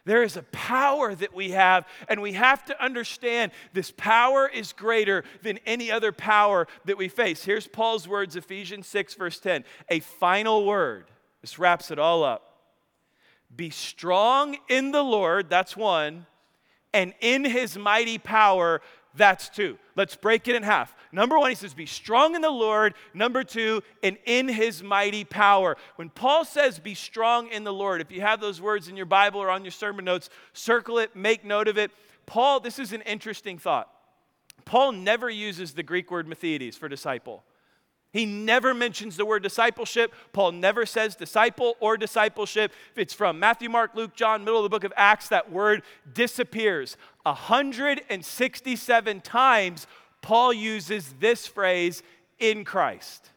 There 0.05 0.23
is 0.23 0.37
a 0.39 0.43
power 0.45 1.15
that 1.15 1.35
we 1.35 1.51
have, 1.51 1.87
and 2.09 2.23
we 2.23 2.33
have 2.33 2.65
to 2.67 2.83
understand 2.85 3.53
this 3.75 3.91
power 3.91 4.49
is 4.49 4.73
greater 4.73 5.23
than 5.43 5.59
any 5.67 5.91
other 5.91 6.13
power 6.13 6.67
that 6.87 6.97
we 6.97 7.09
face. 7.09 7.45
Here's 7.45 7.67
Paul's 7.67 8.09
words, 8.09 8.35
Ephesians 8.35 8.87
6, 8.87 9.15
verse 9.15 9.39
10. 9.39 9.65
A 9.91 10.01
final 10.01 10.65
word. 10.65 11.11
This 11.43 11.59
wraps 11.59 11.91
it 11.91 11.99
all 11.99 12.25
up. 12.25 12.45
Be 13.55 13.69
strong 13.71 14.57
in 14.69 14.93
the 14.93 15.03
Lord, 15.03 15.51
that's 15.51 15.77
one, 15.77 16.27
and 16.95 17.13
in 17.21 17.45
his 17.45 17.77
mighty 17.77 18.17
power, 18.19 18.81
that's 19.19 19.49
two. 19.51 19.77
Let's 19.97 20.17
break 20.17 20.49
it 20.49 20.57
in 20.57 20.63
half. 20.63 20.95
Number 21.13 21.39
one, 21.39 21.51
he 21.51 21.55
says, 21.55 21.75
be 21.75 21.85
strong 21.87 22.35
in 22.35 22.41
the 22.41 22.51
Lord. 22.51 22.95
Number 23.13 23.43
two, 23.45 23.83
and 24.03 24.17
in 24.25 24.49
his 24.49 24.83
mighty 24.83 25.25
power. 25.25 25.77
When 25.97 26.09
Paul 26.09 26.45
says, 26.47 26.79
be 26.79 26.95
strong 26.95 27.49
in 27.49 27.65
the 27.65 27.73
Lord, 27.73 28.01
if 28.01 28.11
you 28.11 28.23
have 28.23 28.41
those 28.41 28.61
words 28.61 28.89
in 28.89 28.97
your 28.97 29.07
Bible 29.07 29.43
or 29.43 29.51
on 29.51 29.65
your 29.65 29.73
sermon 29.73 30.05
notes, 30.07 30.31
circle 30.55 30.99
it, 30.99 31.15
make 31.15 31.45
note 31.45 31.69
of 31.69 31.77
it. 31.77 31.91
Paul, 32.25 32.61
this 32.61 32.79
is 32.79 32.93
an 32.93 33.03
interesting 33.03 33.59
thought. 33.59 33.91
Paul 34.65 34.93
never 34.93 35.29
uses 35.29 35.73
the 35.73 35.83
Greek 35.83 36.11
word 36.11 36.27
mathetes 36.27 36.77
for 36.79 36.89
disciple. 36.89 37.43
He 38.13 38.25
never 38.25 38.73
mentions 38.73 39.17
the 39.17 39.27
word 39.27 39.43
discipleship. 39.43 40.15
Paul 40.33 40.53
never 40.53 40.87
says 40.87 41.15
disciple 41.15 41.77
or 41.81 41.97
discipleship. 41.99 42.73
If 42.93 42.99
it's 42.99 43.15
from 43.15 43.39
Matthew, 43.39 43.69
Mark, 43.69 43.95
Luke, 43.95 44.15
John, 44.15 44.45
middle 44.45 44.59
of 44.61 44.63
the 44.63 44.71
book 44.75 44.85
of 44.85 44.93
Acts, 44.97 45.29
that 45.29 45.51
word 45.53 45.83
disappears. 46.15 46.97
167 47.25 49.21
times 49.21 49.87
Paul 50.23 50.53
uses 50.55 51.15
this 51.21 51.47
phrase 51.47 52.03
in 52.39 52.65
Christ. 52.65 53.29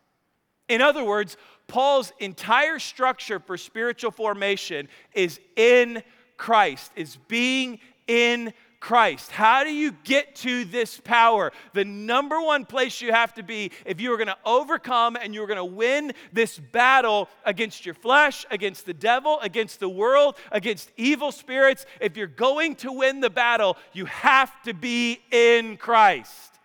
In 0.70 0.82
other 0.82 1.04
words, 1.04 1.36
Paul's 1.68 2.13
entire 2.20 2.80
structure 2.80 3.40
for 3.40 3.58
spiritual 3.58 4.12
formation 4.12 4.88
is 5.13 5.40
in 5.58 6.01
Christ, 6.38 6.92
is 6.96 7.18
being 7.28 7.80
in 8.08 8.54
Christ? 8.82 9.30
How 9.32 9.64
do 9.64 9.72
you 9.72 9.92
get 10.04 10.36
to 10.38 10.66
this 10.66 11.00
power? 11.02 11.52
The 11.74 11.86
number 11.86 12.42
one 12.42 12.66
place 12.66 13.00
you 13.00 13.12
have 13.14 13.34
to 13.36 13.44
be 13.44 13.72
if 13.86 14.02
you 14.02 14.12
are 14.12 14.18
going 14.18 14.28
to 14.28 14.38
overcome 14.44 15.16
and 15.16 15.34
you're 15.36 15.46
going 15.48 15.58
to 15.58 15.64
win 15.64 16.14
this 16.34 16.58
battle 16.60 17.30
against 17.46 17.86
your 17.86 17.94
flesh, 17.96 18.44
against 18.52 18.86
the 18.88 18.94
devil, 18.94 19.40
against 19.42 19.80
the 19.80 19.88
world, 19.88 20.36
against 20.52 20.92
evil 20.98 21.32
spirits, 21.32 21.86
if 22.02 22.18
you're 22.18 22.26
going 22.26 22.76
to 22.78 22.92
win 22.92 23.20
the 23.22 23.30
battle, 23.30 23.78
you 23.94 24.06
have 24.06 24.62
to 24.64 24.74
be 24.74 25.22
in 25.32 25.78
Christ. 25.78 26.58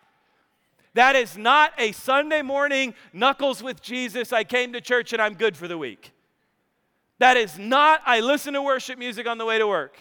That 0.95 1.15
is 1.15 1.37
not 1.37 1.71
a 1.77 1.91
Sunday 1.91 2.41
morning, 2.41 2.95
knuckles 3.13 3.61
with 3.61 3.79
Jesus, 3.83 4.33
I 4.33 4.43
came 4.43 4.73
to 4.73 4.81
church 4.81 5.13
and 5.13 5.21
I'm 5.21 5.35
good 5.35 5.55
for 5.55 5.67
the 5.67 5.77
week. 5.77 6.11
That 7.19 7.37
is 7.37 7.59
not, 7.59 8.01
I 8.07 8.21
listen 8.21 8.53
to 8.55 8.61
worship 8.63 8.97
music 8.97 9.27
on 9.27 9.37
the 9.37 9.45
way 9.45 9.59
to 9.59 9.67
work. 9.67 9.95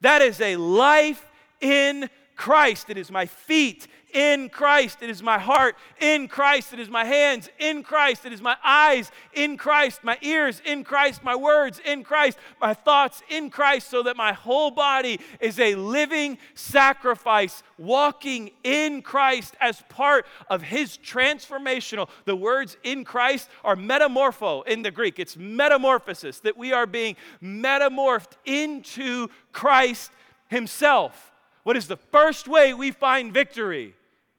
That 0.00 0.22
is 0.22 0.40
a 0.40 0.56
life 0.56 1.24
in 1.60 2.08
Christ, 2.36 2.90
it 2.90 2.98
is 2.98 3.10
my 3.10 3.26
feet. 3.26 3.88
In 4.14 4.48
Christ, 4.50 4.98
it 5.00 5.10
is 5.10 5.22
my 5.22 5.38
heart. 5.38 5.76
In 6.00 6.28
Christ, 6.28 6.72
it 6.72 6.80
is 6.80 6.88
my 6.88 7.04
hands. 7.04 7.48
In 7.58 7.82
Christ, 7.82 8.24
it 8.24 8.32
is 8.32 8.40
my 8.40 8.56
eyes. 8.62 9.10
In 9.34 9.56
Christ, 9.56 10.04
my 10.04 10.16
ears. 10.22 10.62
In 10.64 10.84
Christ, 10.84 11.24
my 11.24 11.34
words. 11.34 11.80
In 11.84 12.04
Christ, 12.04 12.38
my 12.60 12.72
thoughts. 12.72 13.22
In 13.30 13.50
Christ, 13.50 13.90
so 13.90 14.02
that 14.04 14.16
my 14.16 14.32
whole 14.32 14.70
body 14.70 15.18
is 15.40 15.58
a 15.58 15.74
living 15.74 16.38
sacrifice, 16.54 17.62
walking 17.78 18.50
in 18.62 19.02
Christ 19.02 19.54
as 19.60 19.82
part 19.88 20.26
of 20.48 20.62
His 20.62 20.96
transformational. 20.98 22.08
The 22.26 22.36
words 22.36 22.76
in 22.84 23.04
Christ 23.04 23.48
are 23.64 23.76
metamorpho 23.76 24.66
in 24.66 24.82
the 24.82 24.90
Greek, 24.90 25.18
it's 25.18 25.36
metamorphosis, 25.36 26.40
that 26.40 26.56
we 26.56 26.72
are 26.72 26.86
being 26.86 27.16
metamorphed 27.40 28.36
into 28.44 29.28
Christ 29.52 30.10
Himself. 30.48 31.32
What 31.66 31.76
is 31.76 31.88
the 31.88 31.96
first 31.96 32.46
way 32.46 32.74
we 32.74 32.92
find 32.92 33.34
victory? 33.34 33.96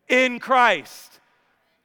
In 0.07 0.39
Christ. 0.39 1.16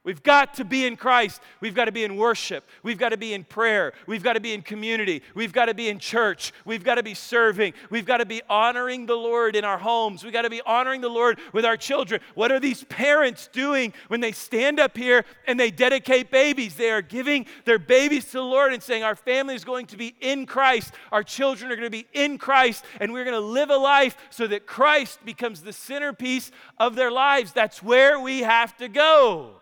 We've 0.04 0.23
got 0.25 0.54
to 0.54 0.64
be 0.64 0.85
in 0.85 0.97
Christ. 0.97 1.40
We've 1.61 1.76
got 1.76 1.85
to 1.85 1.92
be 1.92 2.02
in 2.02 2.16
worship. 2.16 2.68
We've 2.82 2.99
got 2.99 3.11
to 3.11 3.16
be 3.16 3.35
in 3.35 3.44
prayer. 3.44 3.92
We've 4.09 4.23
got 4.23 4.32
to 4.32 4.40
be 4.40 4.52
in 4.52 4.62
community. 4.62 5.23
We've 5.32 5.52
got 5.52 5.66
to 5.66 5.75
be 5.75 5.88
in 5.88 6.00
church. 6.00 6.52
We've 6.64 6.82
got 6.82 6.97
to 6.97 7.04
be 7.04 7.14
serving. 7.14 7.75
We've 7.88 8.04
got 8.04 8.16
to 8.16 8.26
be 8.26 8.42
honoring 8.50 9.06
the 9.06 9.14
Lord 9.14 9.54
in 9.54 9.64
our 9.64 9.78
homes. 9.78 10.25
We've 10.25 10.32
got 10.32 10.42
to 10.42 10.50
be 10.50 10.61
honoring 10.62 11.02
the 11.02 11.09
Lord 11.09 11.38
with 11.52 11.64
our 11.64 11.76
children. 11.76 12.21
What 12.35 12.50
are 12.50 12.59
these 12.59 12.82
parents 12.85 13.49
doing 13.52 13.92
when 14.09 14.18
they 14.21 14.32
stand 14.32 14.80
up 14.80 14.97
here 14.97 15.25
and 15.47 15.59
they 15.59 15.71
dedicate 15.71 16.32
babies? 16.32 16.75
They 16.75 16.90
are 16.90 17.02
giving 17.02 17.47
their 17.64 17.78
babies 17.78 18.25
to 18.26 18.32
the 18.38 18.40
Lord 18.42 18.73
and 18.73 18.82
saying, 18.82 19.04
Our 19.04 19.14
family 19.14 19.54
is 19.54 19.64
going 19.64 19.87
to 19.87 19.97
be 19.97 20.16
in 20.21 20.47
Christ. 20.47 20.92
Our 21.12 21.23
children 21.23 21.71
are 21.71 21.76
going 21.76 21.87
to 21.87 21.90
be 21.90 22.09
in 22.12 22.38
Christ. 22.38 22.85
And 22.99 23.12
we're 23.12 23.25
going 23.25 23.37
to 23.40 23.40
live 23.40 23.71
a 23.71 23.76
life 23.76 24.16
so 24.30 24.49
that 24.49 24.66
Christ 24.66 25.25
becomes 25.25 25.61
the 25.62 25.73
centerpiece 25.73 26.50
of 26.78 26.97
their 26.97 27.12
lives. 27.12 27.52
That's 27.52 27.85
where 27.85 28.18
we 28.18 28.40
have 28.40 28.76
to 28.78 28.88
go. 28.88 29.61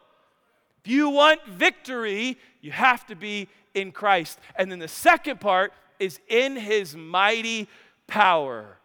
If 0.82 0.90
you 0.90 1.10
want 1.10 1.44
victory, 1.46 2.38
you 2.62 2.72
have 2.72 3.06
to 3.06 3.14
be 3.16 3.48
in 3.74 3.92
Christ. 3.92 4.38
And 4.56 4.72
then 4.72 4.78
the 4.78 4.88
second 4.88 5.40
part 5.40 5.72
is 5.98 6.18
in 6.28 6.56
his 6.56 6.96
mighty 6.96 7.68
power. 8.06 8.78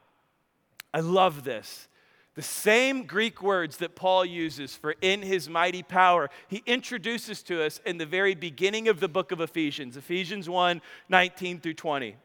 I 0.94 1.00
love 1.00 1.44
this. 1.46 1.88
The 2.36 2.42
same 2.42 3.04
Greek 3.06 3.42
words 3.42 3.78
that 3.78 3.96
Paul 3.96 4.26
uses 4.26 4.76
for 4.76 4.96
in 5.02 5.22
his 5.22 5.48
mighty 5.50 5.84
power, 5.84 6.30
he 6.50 6.64
introduces 6.66 7.42
to 7.44 7.64
us 7.64 7.80
in 7.86 7.98
the 7.98 8.06
very 8.06 8.36
beginning 8.36 8.90
of 8.90 9.00
the 9.00 9.08
book 9.08 9.32
of 9.32 9.40
Ephesians, 9.40 9.96
Ephesians 9.96 10.50
1 10.50 10.82
19 11.08 11.62
through 11.62 11.76
20. 11.76 12.18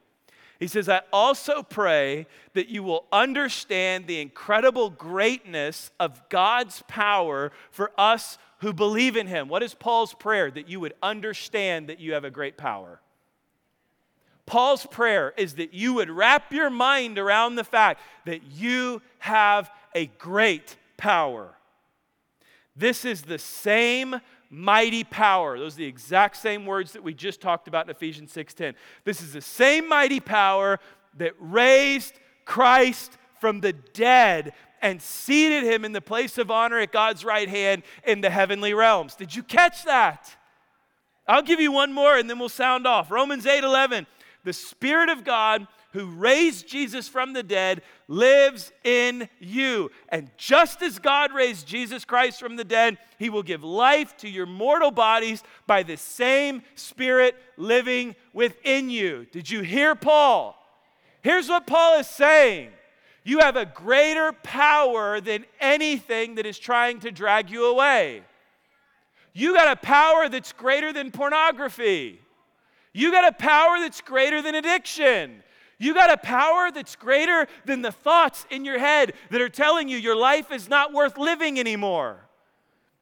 He 0.59 0.67
says, 0.67 0.89
I 0.89 1.03
also 1.13 1.63
pray 1.63 2.27
that 2.55 2.69
you 2.69 2.83
will 2.83 3.05
understand 3.13 4.07
the 4.07 4.21
incredible 4.21 4.91
greatness 4.91 5.91
of 6.01 6.21
God's 6.29 6.83
power 6.89 7.53
for 7.71 7.93
us 7.97 8.37
who 8.61 8.73
believe 8.75 9.17
in 9.17 9.27
him. 9.27 9.49
What 9.49 9.63
is 9.63 9.75
Paul's 9.75 10.15
prayer? 10.15 10.51
That 10.51 10.69
you 10.69 10.81
would 10.81 10.95
understand 11.03 11.89
that 11.89 11.99
you 12.01 12.15
have 12.15 12.25
a 12.25 12.31
great 12.31 12.57
power. 12.57 13.01
Paul's 14.47 14.87
prayer 14.87 15.33
is 15.37 15.55
that 15.57 15.73
you 15.75 15.95
would 15.95 16.11
wrap 16.11 16.53
your 16.53 16.71
mind 16.71 17.19
around 17.19 17.55
the 17.55 17.65
fact 17.65 18.01
that 18.27 18.43
you 18.53 19.01
have 19.19 19.71
a 19.95 20.07
great 20.19 20.77
power. 20.97 21.55
This 22.77 23.05
is 23.05 23.23
the 23.23 23.39
same 23.39 24.21
mighty 24.51 25.05
power. 25.05 25.59
Those 25.59 25.75
are 25.75 25.79
the 25.79 25.85
exact 25.87 26.37
same 26.37 26.67
words 26.67 26.93
that 26.93 27.03
we 27.03 27.15
just 27.15 27.41
talked 27.41 27.69
about 27.69 27.87
in 27.87 27.91
Ephesians 27.91 28.33
6:10. 28.33 28.75
This 29.05 29.21
is 29.23 29.33
the 29.33 29.41
same 29.41 29.89
mighty 29.89 30.21
power 30.21 30.81
that 31.17 31.35
raised 31.39 32.19
Christ 32.45 33.17
from 33.41 33.61
the 33.61 33.73
dead 33.73 34.53
and 34.83 35.01
seated 35.01 35.65
him 35.65 35.85
in 35.85 35.93
the 35.93 36.01
place 36.01 36.39
of 36.39 36.51
honor 36.51 36.79
at 36.79 36.93
God's 36.93 37.25
right 37.25 37.49
hand 37.49 37.83
in 38.07 38.21
the 38.21 38.31
heavenly 38.31 38.75
realms. 38.75 39.15
Did 39.15 39.35
you 39.35 39.43
catch 39.43 39.85
that? 39.85 40.35
I'll 41.29 41.43
give 41.43 41.61
you 41.61 41.71
one 41.71 41.93
more 41.93 42.17
and 42.19 42.29
then 42.29 42.39
we'll 42.39 42.49
sound 42.49 42.87
off. 42.87 43.11
Romans 43.11 43.47
8 43.47 43.63
11. 43.65 44.07
The 44.43 44.53
Spirit 44.55 45.11
of 45.11 45.23
God 45.23 45.69
who 45.93 46.07
raised 46.07 46.67
Jesus 46.67 47.09
from 47.09 47.33
the 47.35 47.43
dead 47.43 47.83
lives 48.09 48.73
in 48.85 49.29
you. 49.39 49.91
And 50.09 50.31
just 50.39 50.81
as 50.83 50.99
God 50.99 51.33
raised 51.35 51.67
Jesus 51.67 52.05
Christ 52.07 52.41
from 52.41 52.57
the 52.57 52.65
dead, 52.65 52.97
he 53.19 53.29
will 53.29 53.43
give 53.43 53.63
life 53.65 54.17
to 54.19 54.29
your 54.31 54.47
mortal 54.47 54.91
bodies 54.93 55.43
by 55.67 55.83
the 55.83 55.97
same 55.99 56.63
Spirit 56.75 57.37
living 57.59 58.15
within 58.33 58.89
you. 58.89 59.27
Did 59.31 59.51
you 59.51 59.61
hear 59.61 59.95
Paul? 59.95 60.57
Here's 61.23 61.49
what 61.51 61.67
Paul 61.67 61.99
is 62.01 62.07
saying 62.07 62.71
you 63.25 63.41
have 63.41 63.57
a 63.57 63.67
greater 63.67 64.33
power 64.43 65.21
than 65.21 65.45
anything 65.61 66.37
that 66.37 66.47
is 66.47 66.59
trying 66.59 67.01
to 67.01 67.11
drag 67.11 67.51
you 67.51 67.67
away. 67.67 68.23
You 69.33 69.53
got 69.55 69.71
a 69.77 69.81
power 69.81 70.29
that's 70.29 70.53
greater 70.53 70.93
than 70.93 71.11
pornography. 71.11 72.19
You 72.93 73.13
got 73.13 73.27
a 73.29 73.33
power 73.33 73.79
that's 73.79 74.01
greater 74.01 74.43
than 74.43 74.55
addiction. 74.55 75.43
You 75.79 75.95
got 75.95 76.11
a 76.11 76.17
power 76.17 76.71
that's 76.73 76.97
greater 76.97 77.47
than 77.65 77.83
the 77.83 77.93
thoughts 77.93 78.45
in 78.51 78.65
your 78.65 78.79
head 78.79 79.13
that 79.31 79.41
are 79.41 79.49
telling 79.49 79.89
you 79.89 79.97
your 79.99 80.17
life 80.17 80.51
is 80.51 80.69
not 80.69 80.93
worth 80.93 81.17
living 81.17 81.61
anymore. 81.61 82.19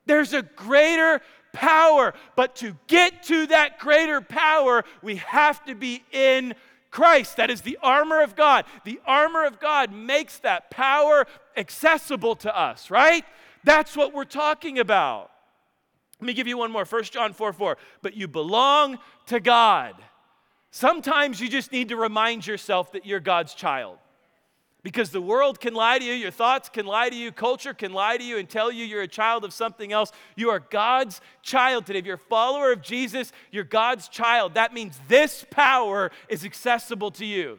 There's 0.07 0.33
a 0.33 0.43
greater 0.43 1.21
power, 1.53 2.13
but 2.37 2.57
to 2.57 2.77
get 2.87 3.23
to 3.25 3.47
that 3.47 3.79
greater 3.79 4.21
power, 4.21 4.85
we 5.03 5.17
have 5.17 5.65
to 5.65 5.75
be 5.75 6.03
in 6.13 6.55
Christ. 6.91 7.37
That 7.37 7.51
is 7.51 7.63
the 7.63 7.79
armor 7.83 8.21
of 8.23 8.35
God. 8.37 8.65
The 8.85 9.01
armor 9.07 9.45
of 9.45 9.61
God 9.61 9.93
makes 9.93 10.39
that 10.39 10.71
power 10.71 11.27
accessible 11.57 12.37
to 12.37 12.57
us, 12.57 12.91
right? 12.91 13.25
That's 13.65 13.97
what 13.97 14.13
we're 14.15 14.25
talking 14.25 14.79
about. 14.79 15.31
Let 16.21 16.27
me 16.27 16.33
give 16.33 16.47
you 16.47 16.59
one 16.59 16.73
more 16.73 16.85
1 16.85 17.05
John 17.05 17.33
4 17.33 17.53
4. 17.53 17.77
But 18.03 18.15
you 18.17 18.27
belong 18.29 18.99
to 19.27 19.41
God. 19.41 19.95
Sometimes 20.71 21.41
you 21.41 21.49
just 21.49 21.73
need 21.73 21.89
to 21.91 21.97
remind 21.97 22.47
yourself 22.47 22.93
that 22.93 23.07
you're 23.07 23.21
God's 23.21 23.55
child. 23.55 23.99
Because 24.85 25.11
the 25.11 25.21
world 25.21 25.61
can 25.61 25.75
lie 25.75 25.99
to 25.99 26.05
you, 26.05 26.13
your 26.13 26.31
thoughts 26.31 26.69
can 26.69 26.87
lie 26.87 27.09
to 27.09 27.17
you, 27.17 27.33
culture 27.33 27.75
can 27.75 27.93
lie 27.93 28.17
to 28.17 28.23
you 28.23 28.39
and 28.39 28.49
tell 28.49 28.71
you 28.71 28.85
you're 28.85 29.03
a 29.03 29.09
child 29.09 29.45
of 29.45 29.53
something 29.53 29.93
else. 29.93 30.13
You 30.37 30.51
are 30.51 30.61
God's 30.61 31.21
child 31.43 31.85
today. 31.87 31.99
If 31.99 32.07
you're 32.07 32.15
a 32.15 32.19
follower 32.19 32.71
of 32.71 32.81
Jesus, 32.81 33.33
you're 33.51 33.65
God's 33.65 34.09
child. 34.09 34.55
That 34.55 34.73
means 34.73 35.01
this 35.09 35.45
power 35.51 36.13
is 36.29 36.45
accessible 36.45 37.11
to 37.13 37.25
you. 37.27 37.59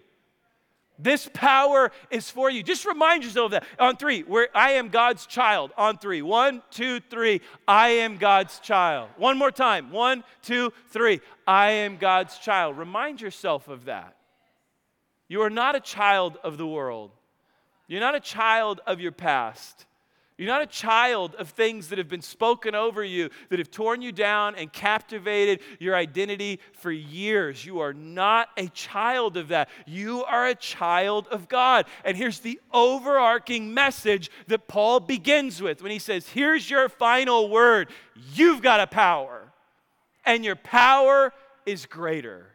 This 1.02 1.30
power 1.34 1.92
is 2.10 2.30
for 2.30 2.50
you. 2.50 2.62
Just 2.64 2.86
remind 2.86 3.24
yourself 3.24 3.46
of 3.48 3.52
that. 3.52 3.66
On 3.80 3.96
three, 3.98 4.22
where 4.22 4.48
I 4.54 4.72
am 4.72 4.90
God's 4.90 5.26
child. 5.26 5.72
On 5.78 5.98
three, 5.98 6.22
one, 6.22 6.62
two, 6.72 7.00
three. 7.10 7.42
I 7.68 7.90
am 7.90 8.18
God's 8.18 8.60
child. 8.60 9.10
One 9.18 9.38
more 9.38 9.52
time. 9.52 9.92
One, 9.92 10.24
two, 10.42 10.72
three. 10.90 11.22
I 11.48 11.72
am 11.72 11.98
God's 11.98 12.38
child. 12.38 12.78
Remind 12.78 13.22
yourself 13.22 13.68
of 13.70 13.86
that. 13.86 14.16
You 15.30 15.44
are 15.44 15.50
not 15.52 15.76
a 15.76 15.80
child 15.80 16.38
of 16.44 16.58
the 16.58 16.68
world. 16.68 17.12
You're 17.88 18.00
not 18.02 18.16
a 18.16 18.20
child 18.20 18.82
of 18.88 19.00
your 19.00 19.12
past. 19.12 19.86
You're 20.40 20.48
not 20.50 20.62
a 20.64 20.68
child 20.68 21.36
of 21.36 21.50
things 21.50 21.90
that 21.90 21.98
have 22.00 22.08
been 22.08 22.22
spoken 22.22 22.74
over 22.74 23.04
you, 23.04 23.30
that 23.50 23.60
have 23.60 23.70
torn 23.70 24.02
you 24.02 24.12
down 24.12 24.56
and 24.56 24.72
captivated 24.74 25.60
your 25.80 25.96
identity 25.96 26.62
for 26.74 26.92
years. 26.92 27.64
You 27.64 27.80
are 27.82 27.94
not 27.94 28.48
a 28.58 28.70
child 28.70 29.36
of 29.38 29.50
that. 29.50 29.70
You 29.86 30.24
are 30.24 30.48
a 30.48 30.56
child 30.56 31.28
of 31.28 31.48
God. 31.50 31.86
And 32.06 32.16
here's 32.18 32.40
the 32.40 32.60
overarching 32.72 33.72
message 33.74 34.32
that 34.48 34.68
Paul 34.68 35.00
begins 35.02 35.62
with 35.62 35.84
when 35.84 35.92
he 35.92 36.00
says, 36.00 36.28
Here's 36.30 36.70
your 36.70 36.88
final 36.90 37.50
word. 37.50 37.90
You've 38.34 38.62
got 38.64 38.80
a 38.80 38.88
power, 38.88 39.52
and 40.26 40.44
your 40.46 40.56
power 40.56 41.34
is 41.68 41.86
greater. 41.86 42.49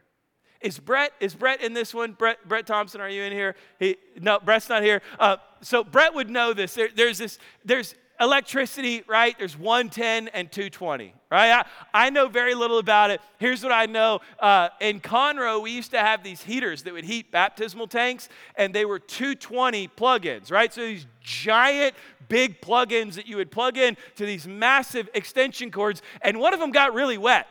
Is 0.65 0.79
Brett, 0.79 1.13
is 1.21 1.35
Brett 1.35 1.61
in 1.61 1.75
this 1.75 1.93
one? 1.93 2.13
Brett, 2.13 2.39
Brett 2.49 2.67
Thompson, 2.67 2.99
are 3.03 3.09
you 3.11 3.23
in 3.25 3.33
here? 3.35 3.55
He, 3.79 3.99
no, 4.19 4.41
Brett's 4.43 4.71
not 4.71 4.83
here. 4.83 5.03
Uh, 5.21 5.37
so 5.61 5.85
Brett 5.85 6.15
would 6.15 6.31
know 6.31 6.55
this. 6.55 6.73
There, 6.73 6.89
there's 6.97 7.19
this, 7.19 7.39
there's 7.67 7.95
electricity, 8.19 9.03
right? 9.07 9.37
There's 9.39 9.59
110 9.59 10.29
and 10.29 10.51
220, 10.51 11.13
right? 11.31 11.51
I, 11.93 12.07
I 12.07 12.09
know 12.09 12.29
very 12.29 12.55
little 12.55 12.79
about 12.79 13.11
it. 13.11 13.21
Here's 13.39 13.63
what 13.63 13.73
I 13.73 13.85
know. 13.85 14.21
Uh, 14.41 14.71
in 14.81 15.01
Conroe, 15.03 15.61
we 15.63 15.71
used 15.73 15.91
to 15.91 15.99
have 15.99 16.23
these 16.23 16.43
heaters 16.43 16.85
that 16.85 16.95
would 16.95 17.05
heat 17.05 17.31
baptismal 17.31 17.87
tanks, 17.89 18.31
and 18.57 18.73
they 18.75 18.87
were 18.87 18.99
220 18.99 19.89
plug-ins, 19.89 20.51
right? 20.51 20.73
So 20.73 20.81
these 20.81 21.07
giant, 21.21 21.95
big 22.31 22.63
plug-ins 22.63 23.17
that 23.17 23.27
you 23.27 23.37
would 23.37 23.51
plug 23.51 23.77
in 23.77 23.99
to 24.17 24.25
these 24.25 24.47
massive 24.47 25.11
extension 25.13 25.71
cords, 25.71 26.01
and 26.23 26.41
one 26.41 26.55
of 26.55 26.61
them 26.61 26.71
got 26.71 26.95
really 26.95 27.19
wet. 27.19 27.49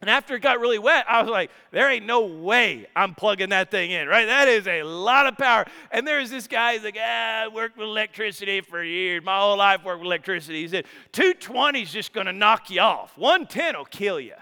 And 0.00 0.10
after 0.10 0.34
it 0.34 0.40
got 0.42 0.60
really 0.60 0.78
wet, 0.78 1.06
I 1.08 1.22
was 1.22 1.30
like, 1.30 1.50
there 1.70 1.90
ain't 1.90 2.04
no 2.04 2.20
way 2.26 2.86
I'm 2.94 3.14
plugging 3.14 3.48
that 3.48 3.70
thing 3.70 3.92
in, 3.92 4.06
right? 4.08 4.26
That 4.26 4.46
is 4.46 4.66
a 4.66 4.82
lot 4.82 5.26
of 5.26 5.38
power. 5.38 5.64
And 5.90 6.06
there's 6.06 6.30
this 6.30 6.46
guy, 6.46 6.74
he's 6.74 6.84
like, 6.84 6.98
ah, 7.00 7.44
I 7.44 7.48
worked 7.48 7.78
with 7.78 7.86
electricity 7.86 8.60
for 8.60 8.82
years. 8.84 9.22
My 9.24 9.38
whole 9.38 9.56
life 9.56 9.84
worked 9.84 10.00
with 10.00 10.06
electricity. 10.06 10.62
He 10.62 10.68
said, 10.68 10.84
220 11.12 11.82
is 11.82 11.90
just 11.92 12.12
going 12.12 12.26
to 12.26 12.32
knock 12.34 12.68
you 12.68 12.80
off. 12.80 13.16
110 13.16 13.76
will 13.78 13.86
kill 13.86 14.20
you. 14.20 14.34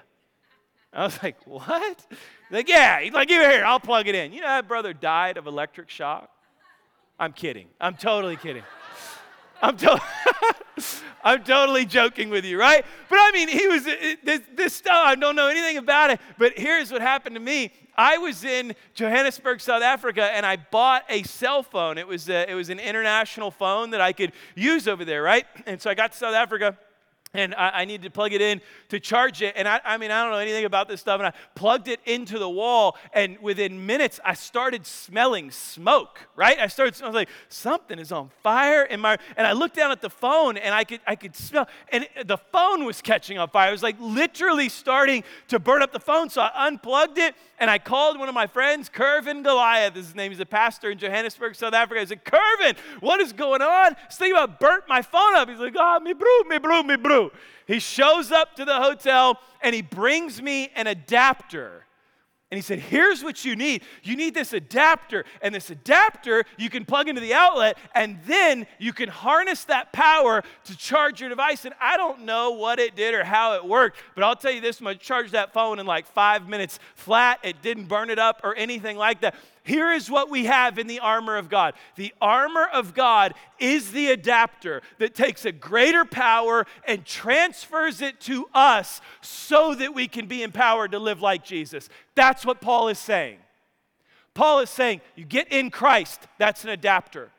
I 0.92 1.04
was 1.04 1.22
like, 1.22 1.36
what? 1.46 2.00
He's 2.10 2.16
like, 2.50 2.68
yeah. 2.68 3.00
He's 3.00 3.12
like, 3.12 3.28
give 3.28 3.40
it 3.42 3.50
here. 3.50 3.64
I'll 3.64 3.80
plug 3.80 4.08
it 4.08 4.14
in. 4.16 4.32
You 4.32 4.40
know, 4.40 4.48
that 4.48 4.66
brother 4.66 4.92
died 4.92 5.36
of 5.36 5.46
electric 5.46 5.88
shock. 5.88 6.30
I'm 7.18 7.32
kidding. 7.32 7.68
I'm 7.80 7.94
totally 7.94 8.36
kidding. 8.36 8.64
I'm, 9.64 9.78
to- 9.78 10.00
I'm 11.24 11.42
totally 11.42 11.86
joking 11.86 12.28
with 12.28 12.44
you, 12.44 12.60
right? 12.60 12.84
But 13.08 13.16
I 13.16 13.30
mean, 13.32 13.48
he 13.48 13.66
was 13.66 13.84
this, 14.22 14.40
this 14.54 14.74
stuff, 14.74 14.92
I 14.94 15.14
don't 15.14 15.34
know 15.34 15.48
anything 15.48 15.78
about 15.78 16.10
it, 16.10 16.20
but 16.36 16.58
here's 16.58 16.92
what 16.92 17.00
happened 17.00 17.34
to 17.36 17.40
me. 17.40 17.70
I 17.96 18.18
was 18.18 18.44
in 18.44 18.74
Johannesburg, 18.92 19.60
South 19.62 19.82
Africa, 19.82 20.24
and 20.24 20.44
I 20.44 20.56
bought 20.56 21.04
a 21.08 21.22
cell 21.22 21.62
phone. 21.62 21.96
It 21.96 22.06
was, 22.06 22.28
a, 22.28 22.50
it 22.50 22.54
was 22.54 22.68
an 22.68 22.78
international 22.80 23.50
phone 23.52 23.90
that 23.90 24.00
I 24.02 24.12
could 24.12 24.32
use 24.54 24.86
over 24.86 25.04
there, 25.04 25.22
right? 25.22 25.46
And 25.64 25.80
so 25.80 25.88
I 25.90 25.94
got 25.94 26.12
to 26.12 26.18
South 26.18 26.34
Africa 26.34 26.76
and 27.34 27.54
I, 27.54 27.70
I, 27.70 27.84
needed 27.84 28.04
to 28.04 28.10
plug 28.10 28.32
it 28.32 28.40
in 28.40 28.60
to 28.88 29.00
charge 29.00 29.42
it. 29.42 29.54
And 29.56 29.66
I, 29.68 29.80
I 29.84 29.98
mean, 29.98 30.10
I 30.12 30.22
don't 30.22 30.30
know 30.32 30.38
anything 30.38 30.64
about 30.64 30.88
this 30.88 31.00
stuff. 31.00 31.18
And 31.18 31.26
I 31.26 31.32
plugged 31.56 31.88
it 31.88 32.00
into 32.06 32.38
the 32.38 32.48
wall, 32.48 32.96
and 33.12 33.36
within 33.42 33.84
minutes, 33.84 34.20
I 34.24 34.34
started 34.34 34.86
smelling 34.86 35.50
smoke. 35.50 36.20
Right? 36.36 36.58
I 36.58 36.68
started. 36.68 37.00
I 37.02 37.06
was 37.06 37.14
like, 37.14 37.28
something 37.48 37.98
is 37.98 38.12
on 38.12 38.30
fire 38.42 38.84
in 38.84 39.00
my. 39.00 39.18
And 39.36 39.46
I 39.46 39.52
looked 39.52 39.74
down 39.76 39.90
at 39.90 40.00
the 40.00 40.10
phone, 40.10 40.56
and 40.56 40.74
I 40.74 40.84
could, 40.84 41.00
I 41.06 41.16
could 41.16 41.34
smell. 41.36 41.66
And 41.92 42.08
the 42.24 42.38
phone 42.38 42.84
was 42.84 43.02
catching 43.02 43.36
on 43.38 43.48
fire. 43.48 43.68
It 43.68 43.72
was 43.72 43.82
like 43.82 43.96
literally 43.98 44.68
starting 44.68 45.24
to 45.48 45.58
burn 45.58 45.82
up 45.82 45.92
the 45.92 46.00
phone. 46.00 46.30
So 46.30 46.40
I 46.40 46.68
unplugged 46.68 47.18
it 47.18 47.34
and 47.64 47.70
I 47.70 47.78
called 47.78 48.18
one 48.18 48.28
of 48.28 48.34
my 48.34 48.46
friends, 48.46 48.90
Curvin 48.90 49.42
Goliath. 49.42 49.94
His 49.94 50.14
name 50.14 50.32
is 50.32 50.38
a 50.38 50.44
pastor 50.44 50.90
in 50.90 50.98
Johannesburg, 50.98 51.54
South 51.54 51.72
Africa. 51.72 51.98
I 51.98 52.04
said, 52.04 52.22
Curvin, 52.22 52.76
what 53.00 53.20
is 53.22 53.32
going 53.32 53.62
on? 53.62 53.96
This 54.06 54.18
thing 54.18 54.32
about 54.32 54.60
burnt 54.60 54.84
my 54.86 55.00
phone 55.00 55.34
up. 55.34 55.48
He's 55.48 55.58
like, 55.58 55.74
ah, 55.78 55.96
oh, 55.98 56.00
me 56.00 56.12
brew, 56.12 56.42
me 56.46 56.58
brew, 56.58 56.82
me 56.82 56.96
brew. 56.96 57.32
He 57.66 57.78
shows 57.78 58.30
up 58.30 58.54
to 58.56 58.66
the 58.66 58.74
hotel 58.82 59.40
and 59.62 59.74
he 59.74 59.80
brings 59.80 60.42
me 60.42 60.68
an 60.76 60.86
adapter 60.88 61.86
and 62.54 62.58
he 62.58 62.62
said, 62.62 62.78
Here's 62.78 63.24
what 63.24 63.44
you 63.44 63.56
need. 63.56 63.82
You 64.04 64.14
need 64.14 64.32
this 64.32 64.52
adapter. 64.52 65.24
And 65.42 65.52
this 65.52 65.70
adapter 65.70 66.44
you 66.56 66.70
can 66.70 66.84
plug 66.84 67.08
into 67.08 67.20
the 67.20 67.34
outlet, 67.34 67.76
and 67.96 68.16
then 68.26 68.68
you 68.78 68.92
can 68.92 69.08
harness 69.08 69.64
that 69.64 69.92
power 69.92 70.40
to 70.66 70.76
charge 70.76 71.18
your 71.20 71.28
device. 71.28 71.64
And 71.64 71.74
I 71.80 71.96
don't 71.96 72.20
know 72.20 72.52
what 72.52 72.78
it 72.78 72.94
did 72.94 73.12
or 73.12 73.24
how 73.24 73.54
it 73.54 73.64
worked, 73.66 73.96
but 74.14 74.22
I'll 74.22 74.36
tell 74.36 74.52
you 74.52 74.60
this 74.60 74.80
much 74.80 75.00
charged 75.00 75.32
that 75.32 75.52
phone 75.52 75.80
in 75.80 75.86
like 75.86 76.06
five 76.06 76.48
minutes 76.48 76.78
flat. 76.94 77.40
It 77.42 77.60
didn't 77.60 77.86
burn 77.86 78.08
it 78.08 78.20
up 78.20 78.40
or 78.44 78.54
anything 78.54 78.96
like 78.96 79.22
that. 79.22 79.34
Here 79.64 79.90
is 79.92 80.10
what 80.10 80.28
we 80.30 80.44
have 80.44 80.78
in 80.78 80.86
the 80.86 81.00
armor 81.00 81.36
of 81.36 81.48
God 81.48 81.74
the 81.96 82.12
armor 82.20 82.66
of 82.66 82.94
God 82.94 83.34
is 83.58 83.90
the 83.92 84.08
adapter 84.08 84.82
that 84.98 85.14
takes 85.14 85.44
a 85.44 85.52
greater 85.52 86.04
power 86.04 86.66
and 86.86 87.04
transfers 87.04 88.02
it 88.02 88.20
to 88.22 88.46
us 88.54 89.00
so 89.22 89.74
that 89.74 89.94
we 89.94 90.06
can 90.06 90.26
be 90.26 90.42
empowered 90.42 90.92
to 90.92 90.98
live 90.98 91.22
like 91.22 91.44
Jesus. 91.44 91.88
That's 92.14 92.44
what 92.44 92.60
Paul 92.60 92.88
is 92.88 92.98
saying. 92.98 93.38
Paul 94.34 94.60
is 94.60 94.68
saying, 94.70 95.00
you 95.14 95.24
get 95.24 95.50
in 95.52 95.70
Christ, 95.70 96.20
that's 96.38 96.64
an 96.64 96.70
adapter. 96.70 97.30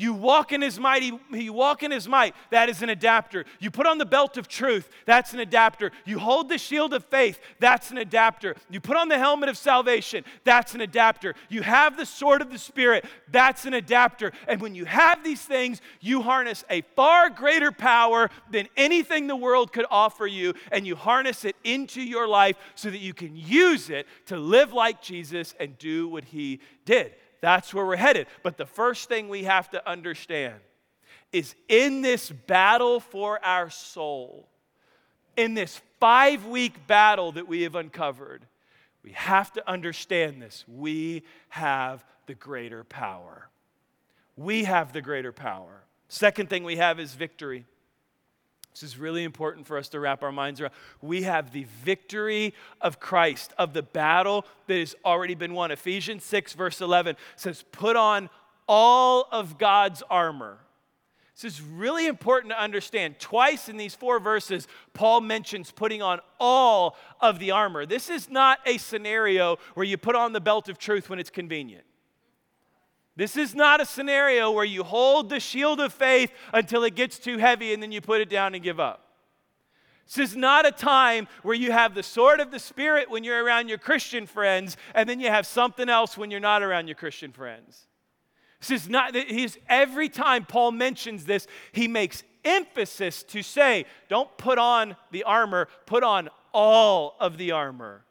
You 0.00 0.12
walk 0.14 0.52
in 0.52 0.62
his 0.62 0.78
mighty, 0.78 1.18
you 1.32 1.52
walk 1.52 1.82
in 1.82 1.90
his 1.90 2.06
might, 2.06 2.36
that 2.50 2.68
is 2.68 2.82
an 2.82 2.88
adapter. 2.88 3.44
You 3.58 3.72
put 3.72 3.84
on 3.84 3.98
the 3.98 4.06
belt 4.06 4.36
of 4.36 4.46
truth, 4.46 4.88
that's 5.06 5.32
an 5.32 5.40
adapter. 5.40 5.90
You 6.04 6.20
hold 6.20 6.48
the 6.48 6.56
shield 6.56 6.94
of 6.94 7.04
faith, 7.06 7.40
that's 7.58 7.90
an 7.90 7.98
adapter. 7.98 8.54
You 8.70 8.80
put 8.80 8.96
on 8.96 9.08
the 9.08 9.18
helmet 9.18 9.48
of 9.48 9.58
salvation, 9.58 10.24
that's 10.44 10.76
an 10.76 10.82
adapter. 10.82 11.34
You 11.48 11.62
have 11.62 11.96
the 11.96 12.06
sword 12.06 12.42
of 12.42 12.52
the 12.52 12.60
spirit, 12.60 13.06
that's 13.32 13.64
an 13.64 13.74
adapter. 13.74 14.32
And 14.46 14.60
when 14.60 14.76
you 14.76 14.84
have 14.84 15.24
these 15.24 15.42
things, 15.42 15.80
you 16.00 16.22
harness 16.22 16.64
a 16.70 16.82
far 16.94 17.28
greater 17.28 17.72
power 17.72 18.30
than 18.52 18.68
anything 18.76 19.26
the 19.26 19.34
world 19.36 19.72
could 19.72 19.86
offer 19.90 20.28
you, 20.28 20.54
and 20.70 20.86
you 20.86 20.94
harness 20.94 21.44
it 21.44 21.56
into 21.64 22.00
your 22.02 22.28
life 22.28 22.56
so 22.76 22.88
that 22.88 22.98
you 22.98 23.14
can 23.14 23.34
use 23.36 23.90
it 23.90 24.06
to 24.26 24.36
live 24.36 24.72
like 24.72 25.02
Jesus 25.02 25.56
and 25.58 25.76
do 25.76 26.06
what 26.08 26.22
he 26.24 26.60
did. 26.84 27.14
That's 27.40 27.72
where 27.72 27.86
we're 27.86 27.96
headed. 27.96 28.26
But 28.42 28.56
the 28.56 28.66
first 28.66 29.08
thing 29.08 29.28
we 29.28 29.44
have 29.44 29.70
to 29.70 29.88
understand 29.88 30.54
is 31.32 31.54
in 31.68 32.02
this 32.02 32.30
battle 32.30 33.00
for 33.00 33.44
our 33.44 33.70
soul, 33.70 34.48
in 35.36 35.54
this 35.54 35.80
five 36.00 36.46
week 36.46 36.86
battle 36.86 37.32
that 37.32 37.46
we 37.46 37.62
have 37.62 37.74
uncovered, 37.74 38.46
we 39.02 39.12
have 39.12 39.52
to 39.52 39.70
understand 39.70 40.42
this. 40.42 40.64
We 40.66 41.22
have 41.50 42.04
the 42.26 42.34
greater 42.34 42.82
power. 42.84 43.48
We 44.36 44.64
have 44.64 44.92
the 44.92 45.00
greater 45.00 45.32
power. 45.32 45.82
Second 46.08 46.48
thing 46.50 46.64
we 46.64 46.76
have 46.76 46.98
is 46.98 47.14
victory. 47.14 47.64
This 48.80 48.90
is 48.92 48.96
really 48.98 49.24
important 49.24 49.66
for 49.66 49.76
us 49.76 49.88
to 49.88 49.98
wrap 49.98 50.22
our 50.22 50.30
minds 50.30 50.60
around. 50.60 50.72
We 51.02 51.22
have 51.22 51.52
the 51.52 51.66
victory 51.82 52.54
of 52.80 53.00
Christ, 53.00 53.52
of 53.58 53.72
the 53.72 53.82
battle 53.82 54.46
that 54.68 54.78
has 54.78 54.94
already 55.04 55.34
been 55.34 55.52
won. 55.52 55.72
Ephesians 55.72 56.22
6, 56.22 56.52
verse 56.52 56.80
11 56.80 57.16
says, 57.34 57.64
Put 57.72 57.96
on 57.96 58.30
all 58.68 59.26
of 59.32 59.58
God's 59.58 60.04
armor. 60.08 60.58
This 61.34 61.54
is 61.56 61.60
really 61.60 62.06
important 62.06 62.52
to 62.52 62.60
understand. 62.60 63.18
Twice 63.18 63.68
in 63.68 63.78
these 63.78 63.96
four 63.96 64.20
verses, 64.20 64.68
Paul 64.94 65.22
mentions 65.22 65.72
putting 65.72 66.00
on 66.00 66.20
all 66.38 66.94
of 67.20 67.40
the 67.40 67.50
armor. 67.50 67.84
This 67.84 68.08
is 68.08 68.30
not 68.30 68.60
a 68.64 68.78
scenario 68.78 69.56
where 69.74 69.86
you 69.86 69.96
put 69.96 70.14
on 70.14 70.32
the 70.32 70.40
belt 70.40 70.68
of 70.68 70.78
truth 70.78 71.10
when 71.10 71.18
it's 71.18 71.30
convenient. 71.30 71.84
This 73.18 73.36
is 73.36 73.52
not 73.52 73.80
a 73.80 73.84
scenario 73.84 74.52
where 74.52 74.64
you 74.64 74.84
hold 74.84 75.28
the 75.28 75.40
shield 75.40 75.80
of 75.80 75.92
faith 75.92 76.30
until 76.52 76.84
it 76.84 76.94
gets 76.94 77.18
too 77.18 77.36
heavy 77.36 77.74
and 77.74 77.82
then 77.82 77.90
you 77.90 78.00
put 78.00 78.20
it 78.20 78.28
down 78.30 78.54
and 78.54 78.62
give 78.62 78.78
up. 78.78 79.08
This 80.14 80.30
is 80.30 80.36
not 80.36 80.66
a 80.66 80.70
time 80.70 81.26
where 81.42 81.56
you 81.56 81.72
have 81.72 81.94
the 81.96 82.02
sword 82.04 82.38
of 82.38 82.52
the 82.52 82.60
Spirit 82.60 83.10
when 83.10 83.24
you're 83.24 83.42
around 83.42 83.66
your 83.68 83.76
Christian 83.76 84.24
friends 84.24 84.76
and 84.94 85.08
then 85.08 85.18
you 85.18 85.30
have 85.30 85.48
something 85.48 85.88
else 85.88 86.16
when 86.16 86.30
you're 86.30 86.38
not 86.38 86.62
around 86.62 86.86
your 86.86 86.94
Christian 86.94 87.32
friends. 87.32 87.88
This 88.60 88.70
is 88.70 88.88
not, 88.88 89.16
he's, 89.16 89.58
every 89.68 90.08
time 90.08 90.44
Paul 90.46 90.70
mentions 90.70 91.24
this, 91.24 91.48
he 91.72 91.88
makes 91.88 92.22
emphasis 92.44 93.24
to 93.24 93.42
say, 93.42 93.86
don't 94.08 94.30
put 94.38 94.58
on 94.58 94.94
the 95.10 95.24
armor, 95.24 95.66
put 95.86 96.04
on 96.04 96.28
all 96.54 97.16
of 97.18 97.36
the 97.36 97.50
armor. 97.50 98.04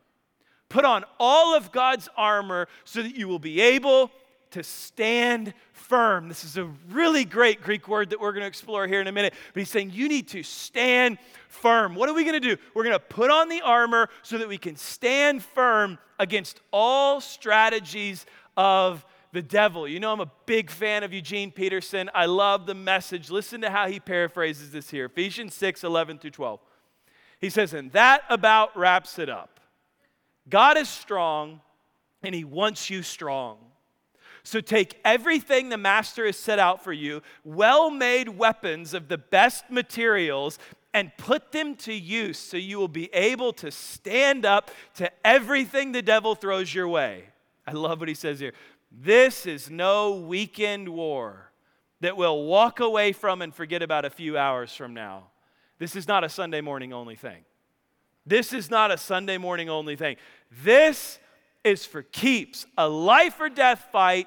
Put 0.67 0.83
on 0.83 1.05
all 1.17 1.55
of 1.55 1.71
God's 1.71 2.09
armor 2.17 2.67
so 2.83 3.01
that 3.01 3.15
you 3.15 3.29
will 3.29 3.39
be 3.39 3.61
able 3.61 4.11
to 4.51 4.63
stand 4.63 5.53
firm. 5.73 6.27
This 6.27 6.43
is 6.43 6.57
a 6.57 6.65
really 6.89 7.25
great 7.25 7.61
Greek 7.61 7.87
word 7.87 8.09
that 8.11 8.19
we're 8.19 8.31
going 8.31 8.41
to 8.41 8.47
explore 8.47 8.87
here 8.87 9.01
in 9.01 9.07
a 9.07 9.11
minute. 9.11 9.33
But 9.53 9.61
he's 9.61 9.69
saying 9.69 9.91
you 9.93 10.07
need 10.07 10.27
to 10.29 10.43
stand 10.43 11.17
firm. 11.49 11.95
What 11.95 12.09
are 12.09 12.13
we 12.13 12.23
going 12.23 12.39
to 12.41 12.55
do? 12.55 12.59
We're 12.73 12.83
going 12.83 12.95
to 12.95 12.99
put 12.99 13.29
on 13.29 13.49
the 13.49 13.61
armor 13.61 14.09
so 14.23 14.37
that 14.37 14.47
we 14.47 14.57
can 14.57 14.75
stand 14.75 15.43
firm 15.43 15.97
against 16.19 16.61
all 16.71 17.21
strategies 17.21 18.25
of 18.55 19.05
the 19.33 19.41
devil. 19.41 19.87
You 19.87 19.99
know, 19.99 20.11
I'm 20.13 20.21
a 20.21 20.31
big 20.45 20.69
fan 20.71 21.03
of 21.03 21.13
Eugene 21.13 21.51
Peterson. 21.51 22.09
I 22.15 22.25
love 22.25 22.65
the 22.65 22.73
message. 22.73 23.29
Listen 23.29 23.61
to 23.61 23.69
how 23.69 23.87
he 23.87 23.99
paraphrases 23.99 24.71
this 24.71 24.89
here 24.89 25.05
Ephesians 25.05 25.53
6 25.53 25.83
11 25.83 26.19
through 26.19 26.31
12. 26.31 26.59
He 27.39 27.49
says, 27.49 27.73
And 27.73 27.91
that 27.91 28.21
about 28.29 28.75
wraps 28.77 29.19
it 29.19 29.29
up. 29.29 29.59
God 30.49 30.77
is 30.77 30.87
strong, 30.87 31.59
and 32.23 32.33
he 32.33 32.45
wants 32.45 32.89
you 32.89 33.03
strong. 33.03 33.57
So 34.47 34.61
take 34.61 34.97
everything 35.03 35.67
the 35.67 35.77
master 35.77 36.25
has 36.25 36.37
set 36.37 36.57
out 36.57 36.81
for 36.81 36.93
you, 36.93 37.21
well 37.43 37.89
made 37.91 38.29
weapons 38.29 38.93
of 38.93 39.09
the 39.09 39.17
best 39.17 39.69
materials, 39.69 40.57
and 40.93 41.11
put 41.17 41.51
them 41.51 41.75
to 41.75 41.93
use 41.93 42.37
so 42.39 42.55
you 42.55 42.77
will 42.77 42.87
be 42.87 43.13
able 43.13 43.51
to 43.51 43.69
stand 43.71 44.45
up 44.45 44.71
to 44.95 45.11
everything 45.27 45.91
the 45.91 46.01
devil 46.01 46.33
throws 46.33 46.73
your 46.73 46.87
way. 46.87 47.25
I 47.67 47.73
love 47.73 47.99
what 47.99 48.07
he 48.07 48.13
says 48.15 48.39
here. 48.39 48.53
This 48.89 49.45
is 49.45 49.69
no 49.69 50.15
weekend 50.15 50.87
war 50.87 51.51
that 51.99 52.15
we'll 52.15 52.45
walk 52.45 52.79
away 52.79 53.11
from 53.11 53.41
and 53.41 53.53
forget 53.53 53.81
about 53.81 54.05
a 54.05 54.09
few 54.09 54.37
hours 54.37 54.73
from 54.73 54.93
now. 54.93 55.23
This 55.77 55.93
is 55.93 56.07
not 56.07 56.23
a 56.23 56.29
Sunday 56.29 56.61
morning 56.61 56.93
only 56.93 57.17
thing. 57.17 57.43
This 58.25 58.53
is 58.53 58.69
not 58.71 58.91
a 58.91 58.97
Sunday 58.97 59.37
morning 59.37 59.67
only 59.69 59.97
thing. 59.97 60.15
This 60.63 61.19
is 61.65 61.85
for 61.85 62.01
keeps, 62.03 62.65
a 62.77 62.87
life 62.87 63.41
or 63.41 63.49
death 63.49 63.85
fight 63.91 64.25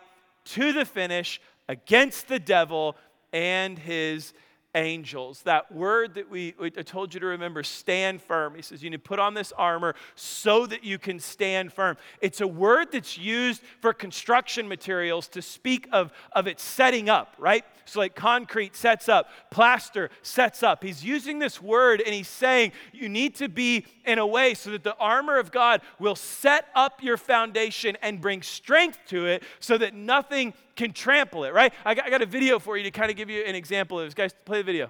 to 0.53 0.73
the 0.73 0.85
finish 0.85 1.41
against 1.69 2.27
the 2.29 2.39
devil 2.39 2.97
and 3.33 3.79
his 3.79 4.33
angels. 4.75 5.43
That 5.43 5.73
word 5.73 6.15
that 6.15 6.31
we, 6.31 6.55
I 6.61 6.69
told 6.83 7.13
you 7.15 7.21
to 7.21 7.27
remember, 7.27 7.63
stand 7.63 8.23
firm. 8.23 8.55
He 8.55 8.63
says, 8.63 8.83
You 8.83 8.91
need 8.91 8.97
to 9.03 9.09
put 9.09 9.19
on 9.19 9.35
this 9.35 9.53
armor 9.53 9.95
so 10.15 10.67
that 10.67 10.85
you 10.85 10.99
can 10.99 11.19
stand 11.19 11.73
firm. 11.73 11.97
It's 12.21 12.41
a 12.41 12.47
word 12.47 12.93
that's 12.93 13.19
used 13.19 13.63
for 13.81 13.93
construction 13.93 14.69
materials 14.69 15.29
to 15.29 15.43
speak 15.43 15.89
of, 15.93 16.13
of 16.33 16.47
it 16.47 16.61
setting 16.61 17.09
up, 17.09 17.35
right? 17.39 17.65
So, 17.85 17.99
like 17.99 18.15
concrete 18.15 18.77
sets 18.77 19.09
up, 19.09 19.31
plaster 19.51 20.11
sets 20.23 20.63
up. 20.63 20.85
He's 20.85 21.05
using 21.05 21.39
this 21.41 21.61
word 21.61 22.01
and 22.05 22.15
he's 22.15 22.29
saying, 22.29 22.73
You 22.93 23.09
need 23.09 23.35
to 23.37 23.49
be 23.49 23.87
in 24.05 24.19
a 24.19 24.27
way 24.27 24.55
so 24.55 24.71
that 24.71 24.85
the 24.85 24.97
armor 24.97 25.39
of 25.39 25.51
God 25.51 25.81
will 25.99 26.17
set 26.17 26.67
up 26.75 27.03
your 27.03 27.17
foundation 27.17 27.97
and 28.03 28.21
bring 28.21 28.43
strength 28.43 28.99
to 29.09 29.27
it 29.27 29.43
so 29.59 29.77
that 29.79 29.95
nothing 29.95 30.55
can 30.81 30.93
trample 30.93 31.45
it, 31.45 31.53
right? 31.53 31.73
I 31.85 31.95
got, 31.95 32.07
I 32.07 32.11
got 32.11 32.23
a 32.23 32.27
video 32.27 32.59
for 32.59 32.77
you 32.79 32.85
to 32.85 32.91
kind 32.91 33.11
of 33.11 33.17
give 33.17 33.29
you 33.29 33.43
an 33.43 33.55
example 33.55 34.01
of 34.01 34.07
this. 34.07 34.15
Guys, 34.15 34.33
play 34.47 34.59
the 34.59 34.65
video. 34.65 34.89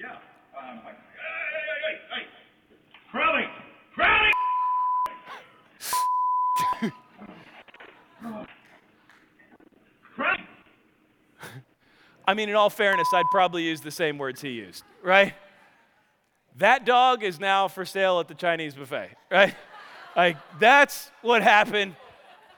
Yeah. 0.00 0.12
Um, 0.58 0.78
hey, 0.78 0.90
hey, 0.90 2.22
hey, 2.22 2.22
hey. 2.22 2.26
Crowley! 3.10 3.44
Crowley! 3.94 4.30
Crowley! 10.14 10.40
I 12.26 12.32
mean, 12.32 12.48
in 12.48 12.54
all 12.54 12.70
fairness, 12.70 13.08
I'd 13.12 13.26
probably 13.30 13.64
use 13.64 13.82
the 13.82 13.90
same 13.90 14.16
words 14.16 14.40
he 14.40 14.48
used, 14.48 14.82
right? 15.02 15.34
That 16.56 16.86
dog 16.86 17.22
is 17.22 17.38
now 17.38 17.68
for 17.68 17.84
sale 17.84 18.18
at 18.18 18.28
the 18.28 18.34
Chinese 18.34 18.74
buffet, 18.74 19.10
right? 19.30 19.54
like, 20.16 20.38
that's 20.58 21.10
what 21.20 21.42
happened 21.42 21.96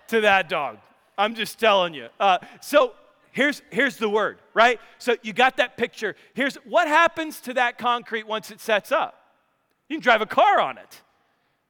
to 0.06 0.20
that 0.20 0.48
dog. 0.48 0.78
I'm 1.18 1.34
just 1.34 1.58
telling 1.58 1.94
you. 1.94 2.08
Uh, 2.20 2.38
so 2.60 2.92
here's, 3.32 3.62
here's 3.70 3.96
the 3.96 4.08
word, 4.08 4.38
right? 4.54 4.78
So 4.98 5.16
you 5.22 5.32
got 5.32 5.56
that 5.56 5.76
picture. 5.76 6.14
Here's 6.34 6.56
what 6.56 6.88
happens 6.88 7.40
to 7.42 7.54
that 7.54 7.78
concrete 7.78 8.26
once 8.26 8.50
it 8.50 8.60
sets 8.60 8.92
up. 8.92 9.14
You 9.88 9.96
can 9.96 10.02
drive 10.02 10.20
a 10.20 10.26
car 10.26 10.60
on 10.60 10.78
it. 10.78 11.02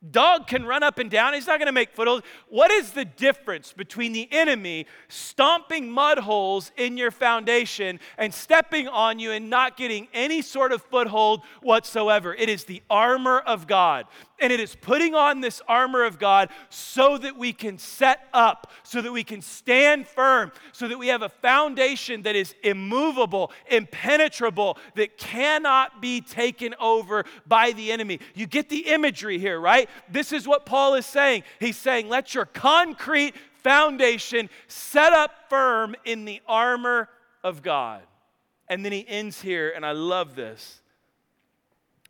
Dog 0.08 0.46
can 0.46 0.66
run 0.66 0.82
up 0.82 0.98
and 0.98 1.10
down. 1.10 1.32
He's 1.34 1.46
not 1.46 1.58
going 1.58 1.66
to 1.68 1.72
make 1.72 1.90
footholds. 1.90 2.24
What 2.48 2.70
is 2.70 2.90
the 2.92 3.04
difference 3.04 3.72
between 3.72 4.12
the 4.12 4.28
enemy 4.30 4.86
stomping 5.08 5.90
mud 5.90 6.18
holes 6.18 6.70
in 6.76 6.96
your 6.98 7.10
foundation 7.10 7.98
and 8.18 8.32
stepping 8.32 8.88
on 8.88 9.18
you 9.18 9.32
and 9.32 9.48
not 9.50 9.76
getting 9.76 10.06
any 10.12 10.42
sort 10.42 10.70
of 10.72 10.82
foothold 10.82 11.42
whatsoever? 11.62 12.34
It 12.34 12.48
is 12.50 12.64
the 12.64 12.82
armor 12.90 13.38
of 13.40 13.66
God 13.66 14.06
and 14.38 14.52
it 14.52 14.60
is 14.60 14.74
putting 14.74 15.14
on 15.14 15.40
this 15.40 15.60
armor 15.68 16.04
of 16.04 16.18
God 16.18 16.50
so 16.68 17.16
that 17.18 17.36
we 17.36 17.52
can 17.52 17.78
set 17.78 18.28
up, 18.32 18.70
so 18.82 19.00
that 19.00 19.10
we 19.12 19.24
can 19.24 19.40
stand 19.40 20.06
firm, 20.06 20.52
so 20.72 20.88
that 20.88 20.98
we 20.98 21.08
have 21.08 21.22
a 21.22 21.28
foundation 21.28 22.22
that 22.22 22.36
is 22.36 22.54
immovable, 22.62 23.50
impenetrable, 23.70 24.78
that 24.94 25.16
cannot 25.16 26.02
be 26.02 26.20
taken 26.20 26.74
over 26.80 27.24
by 27.46 27.72
the 27.72 27.90
enemy. 27.92 28.20
You 28.34 28.46
get 28.46 28.68
the 28.68 28.86
imagery 28.88 29.38
here, 29.38 29.58
right? 29.60 29.88
This 30.10 30.32
is 30.32 30.46
what 30.46 30.66
Paul 30.66 30.94
is 30.94 31.06
saying. 31.06 31.42
He's 31.58 31.76
saying, 31.78 32.08
let 32.08 32.34
your 32.34 32.46
concrete 32.46 33.34
foundation 33.62 34.50
set 34.68 35.12
up 35.12 35.30
firm 35.48 35.94
in 36.04 36.24
the 36.24 36.40
armor 36.46 37.08
of 37.42 37.62
God. 37.62 38.02
And 38.68 38.84
then 38.84 38.90
he 38.92 39.06
ends 39.06 39.40
here, 39.40 39.72
and 39.74 39.86
I 39.86 39.92
love 39.92 40.34
this 40.34 40.80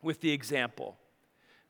with 0.03 0.21
the 0.21 0.33
example. 0.33 0.97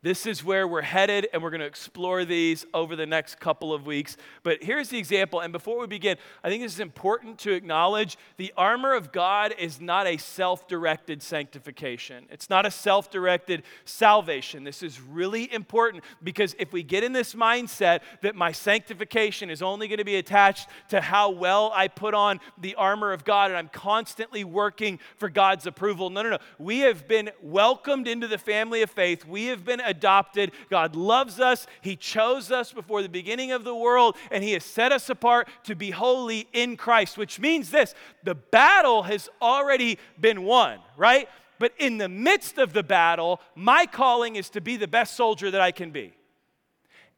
This 0.06 0.24
is 0.24 0.44
where 0.44 0.68
we're 0.68 0.82
headed, 0.82 1.28
and 1.32 1.42
we're 1.42 1.50
going 1.50 1.62
to 1.62 1.66
explore 1.66 2.24
these 2.24 2.64
over 2.72 2.94
the 2.94 3.06
next 3.06 3.40
couple 3.40 3.74
of 3.74 3.86
weeks. 3.86 4.16
But 4.44 4.62
here's 4.62 4.88
the 4.88 4.98
example. 4.98 5.40
And 5.40 5.52
before 5.52 5.80
we 5.80 5.88
begin, 5.88 6.16
I 6.44 6.48
think 6.48 6.62
this 6.62 6.74
is 6.74 6.78
important 6.78 7.38
to 7.38 7.50
acknowledge 7.54 8.16
the 8.36 8.52
armor 8.56 8.94
of 8.94 9.10
God 9.10 9.52
is 9.58 9.80
not 9.80 10.06
a 10.06 10.16
self 10.16 10.68
directed 10.68 11.24
sanctification, 11.24 12.26
it's 12.30 12.48
not 12.48 12.64
a 12.64 12.70
self 12.70 13.10
directed 13.10 13.64
salvation. 13.84 14.62
This 14.62 14.80
is 14.84 15.00
really 15.00 15.52
important 15.52 16.04
because 16.22 16.54
if 16.60 16.72
we 16.72 16.84
get 16.84 17.02
in 17.02 17.12
this 17.12 17.34
mindset 17.34 17.98
that 18.22 18.36
my 18.36 18.52
sanctification 18.52 19.50
is 19.50 19.60
only 19.60 19.88
going 19.88 19.98
to 19.98 20.04
be 20.04 20.14
attached 20.18 20.68
to 20.90 21.00
how 21.00 21.30
well 21.30 21.72
I 21.74 21.88
put 21.88 22.14
on 22.14 22.38
the 22.60 22.76
armor 22.76 23.10
of 23.12 23.24
God 23.24 23.50
and 23.50 23.58
I'm 23.58 23.70
constantly 23.70 24.44
working 24.44 25.00
for 25.16 25.28
God's 25.28 25.66
approval, 25.66 26.10
no, 26.10 26.22
no, 26.22 26.30
no. 26.30 26.38
We 26.60 26.78
have 26.82 27.08
been 27.08 27.30
welcomed 27.42 28.06
into 28.06 28.28
the 28.28 28.38
family 28.38 28.82
of 28.82 28.90
faith. 28.92 29.24
We 29.26 29.46
have 29.46 29.64
been 29.64 29.80
adopted. 29.96 30.52
God 30.70 30.94
loves 30.94 31.40
us. 31.40 31.66
He 31.80 31.96
chose 31.96 32.52
us 32.52 32.72
before 32.72 33.02
the 33.02 33.08
beginning 33.08 33.52
of 33.52 33.64
the 33.64 33.74
world, 33.74 34.16
and 34.30 34.44
He 34.44 34.52
has 34.52 34.64
set 34.64 34.92
us 34.92 35.08
apart 35.10 35.48
to 35.64 35.74
be 35.74 35.90
holy 35.90 36.46
in 36.52 36.76
Christ, 36.76 37.16
which 37.18 37.40
means 37.40 37.70
this 37.70 37.94
the 38.22 38.34
battle 38.34 39.02
has 39.04 39.28
already 39.42 39.98
been 40.20 40.42
won, 40.44 40.78
right? 40.96 41.28
But 41.58 41.72
in 41.78 41.96
the 41.96 42.08
midst 42.08 42.58
of 42.58 42.74
the 42.74 42.82
battle, 42.82 43.40
my 43.54 43.86
calling 43.86 44.36
is 44.36 44.50
to 44.50 44.60
be 44.60 44.76
the 44.76 44.86
best 44.88 45.16
soldier 45.16 45.50
that 45.50 45.60
I 45.60 45.72
can 45.72 45.90
be. 45.90 46.12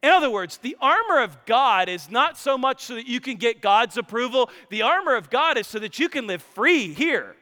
In 0.00 0.10
other 0.10 0.30
words, 0.30 0.58
the 0.58 0.76
armor 0.80 1.20
of 1.24 1.36
God 1.44 1.88
is 1.88 2.08
not 2.08 2.38
so 2.38 2.56
much 2.56 2.84
so 2.84 2.94
that 2.94 3.08
you 3.08 3.18
can 3.20 3.34
get 3.34 3.60
God's 3.60 3.96
approval. 3.96 4.48
The 4.70 4.82
armor 4.82 5.16
of 5.16 5.28
God 5.28 5.58
is 5.58 5.66
so 5.66 5.80
that 5.80 5.98
you 5.98 6.08
can 6.08 6.28
live 6.28 6.40
free 6.54 6.94
here. 6.94 7.34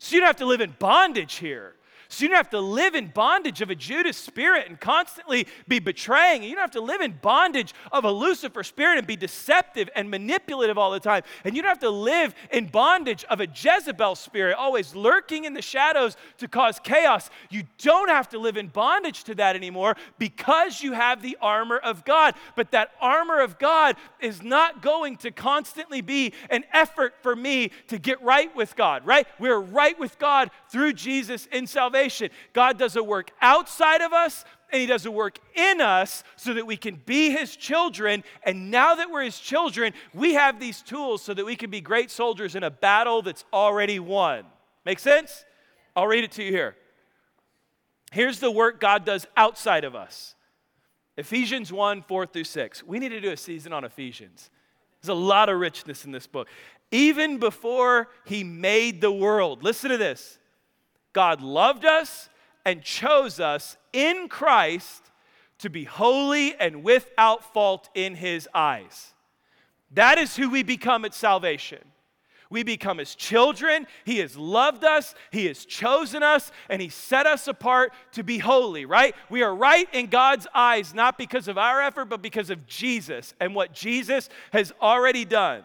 So 0.00 0.16
you 0.16 0.20
don't 0.20 0.26
have 0.26 0.36
to 0.36 0.44
live 0.46 0.60
in 0.60 0.74
bondage 0.80 1.34
here. 1.36 1.74
So 2.10 2.22
you 2.22 2.28
don't 2.30 2.38
have 2.38 2.50
to 2.50 2.60
live 2.60 2.94
in 2.94 3.08
bondage 3.08 3.60
of 3.60 3.68
a 3.68 3.74
Judas 3.74 4.16
spirit 4.16 4.66
and 4.66 4.80
constantly 4.80 5.46
be 5.68 5.78
betraying. 5.78 6.42
You 6.42 6.52
don't 6.52 6.62
have 6.62 6.70
to 6.70 6.80
live 6.80 7.02
in 7.02 7.12
bondage 7.20 7.74
of 7.92 8.04
a 8.04 8.10
Lucifer 8.10 8.62
spirit 8.64 8.96
and 8.96 9.06
be 9.06 9.14
deceptive 9.14 9.90
and 9.94 10.10
manipulative 10.10 10.78
all 10.78 10.90
the 10.90 11.00
time. 11.00 11.22
And 11.44 11.54
you 11.54 11.60
don't 11.60 11.68
have 11.68 11.78
to 11.80 11.90
live 11.90 12.34
in 12.50 12.66
bondage 12.66 13.24
of 13.28 13.40
a 13.40 13.46
Jezebel 13.46 14.14
spirit, 14.14 14.54
always 14.56 14.94
lurking 14.94 15.44
in 15.44 15.52
the 15.52 15.60
shadows 15.60 16.16
to 16.38 16.48
cause 16.48 16.80
chaos. 16.82 17.28
You 17.50 17.64
don't 17.82 18.08
have 18.08 18.30
to 18.30 18.38
live 18.38 18.56
in 18.56 18.68
bondage 18.68 19.24
to 19.24 19.34
that 19.34 19.54
anymore 19.54 19.94
because 20.18 20.82
you 20.82 20.92
have 20.94 21.20
the 21.20 21.36
armor 21.42 21.76
of 21.76 22.06
God. 22.06 22.34
But 22.56 22.70
that 22.70 22.92
armor 23.02 23.38
of 23.42 23.58
God 23.58 23.96
is 24.20 24.42
not 24.42 24.80
going 24.80 25.16
to 25.18 25.30
constantly 25.30 26.00
be 26.00 26.32
an 26.48 26.64
effort 26.72 27.14
for 27.22 27.36
me 27.36 27.70
to 27.88 27.98
get 27.98 28.22
right 28.22 28.54
with 28.56 28.76
God, 28.76 29.04
right? 29.04 29.26
We're 29.38 29.60
right 29.60 29.98
with 30.00 30.18
God 30.18 30.50
through 30.70 30.94
Jesus 30.94 31.44
in 31.52 31.66
salvation 31.66 31.97
salvation. 31.98 32.30
God 32.52 32.78
does 32.78 32.96
a 32.96 33.02
work 33.02 33.30
outside 33.40 34.00
of 34.00 34.12
us, 34.12 34.44
and 34.70 34.80
He 34.80 34.86
does 34.86 35.04
a 35.06 35.10
work 35.10 35.38
in 35.54 35.80
us 35.80 36.22
so 36.36 36.54
that 36.54 36.66
we 36.66 36.76
can 36.76 36.96
be 37.06 37.30
His 37.30 37.56
children. 37.56 38.22
And 38.44 38.70
now 38.70 38.94
that 38.94 39.10
we're 39.10 39.24
His 39.24 39.38
children, 39.38 39.92
we 40.14 40.34
have 40.34 40.60
these 40.60 40.82
tools 40.82 41.22
so 41.22 41.34
that 41.34 41.44
we 41.44 41.56
can 41.56 41.70
be 41.70 41.80
great 41.80 42.10
soldiers 42.10 42.54
in 42.54 42.62
a 42.62 42.70
battle 42.70 43.22
that's 43.22 43.44
already 43.52 43.98
won. 43.98 44.44
Make 44.84 44.98
sense? 44.98 45.44
I'll 45.96 46.06
read 46.06 46.24
it 46.24 46.32
to 46.32 46.42
you 46.42 46.50
here. 46.52 46.76
Here's 48.12 48.40
the 48.40 48.50
work 48.50 48.80
God 48.80 49.04
does 49.04 49.26
outside 49.36 49.84
of 49.84 49.94
us 49.94 50.34
Ephesians 51.16 51.72
1 51.72 52.02
4 52.02 52.26
through 52.26 52.44
6. 52.44 52.84
We 52.84 52.98
need 52.98 53.10
to 53.10 53.20
do 53.20 53.32
a 53.32 53.36
season 53.36 53.72
on 53.72 53.84
Ephesians. 53.84 54.50
There's 55.00 55.10
a 55.16 55.20
lot 55.20 55.48
of 55.48 55.60
richness 55.60 56.04
in 56.04 56.10
this 56.12 56.26
book. 56.26 56.48
Even 56.90 57.38
before 57.38 58.08
he 58.24 58.42
made 58.42 59.00
the 59.02 59.12
world, 59.12 59.62
listen 59.62 59.90
to 59.90 59.96
this. 59.98 60.38
God 61.18 61.40
loved 61.42 61.84
us 61.84 62.28
and 62.64 62.80
chose 62.80 63.40
us 63.40 63.76
in 63.92 64.28
Christ 64.28 65.10
to 65.58 65.68
be 65.68 65.82
holy 65.82 66.54
and 66.54 66.84
without 66.84 67.52
fault 67.52 67.88
in 67.96 68.14
his 68.14 68.48
eyes. 68.54 69.14
That 69.94 70.16
is 70.18 70.36
who 70.36 70.48
we 70.48 70.62
become 70.62 71.04
at 71.04 71.12
salvation. 71.12 71.80
We 72.50 72.62
become 72.62 72.98
his 72.98 73.16
children. 73.16 73.88
He 74.04 74.18
has 74.18 74.36
loved 74.36 74.84
us, 74.84 75.16
he 75.32 75.46
has 75.46 75.64
chosen 75.64 76.22
us, 76.22 76.52
and 76.70 76.80
he 76.80 76.88
set 76.88 77.26
us 77.26 77.48
apart 77.48 77.90
to 78.12 78.22
be 78.22 78.38
holy, 78.38 78.84
right? 78.84 79.12
We 79.28 79.42
are 79.42 79.56
right 79.56 79.92
in 79.92 80.06
God's 80.06 80.46
eyes, 80.54 80.94
not 80.94 81.18
because 81.18 81.48
of 81.48 81.58
our 81.58 81.82
effort, 81.82 82.04
but 82.10 82.22
because 82.22 82.48
of 82.48 82.64
Jesus 82.68 83.34
and 83.40 83.56
what 83.56 83.72
Jesus 83.74 84.28
has 84.52 84.72
already 84.80 85.24
done. 85.24 85.64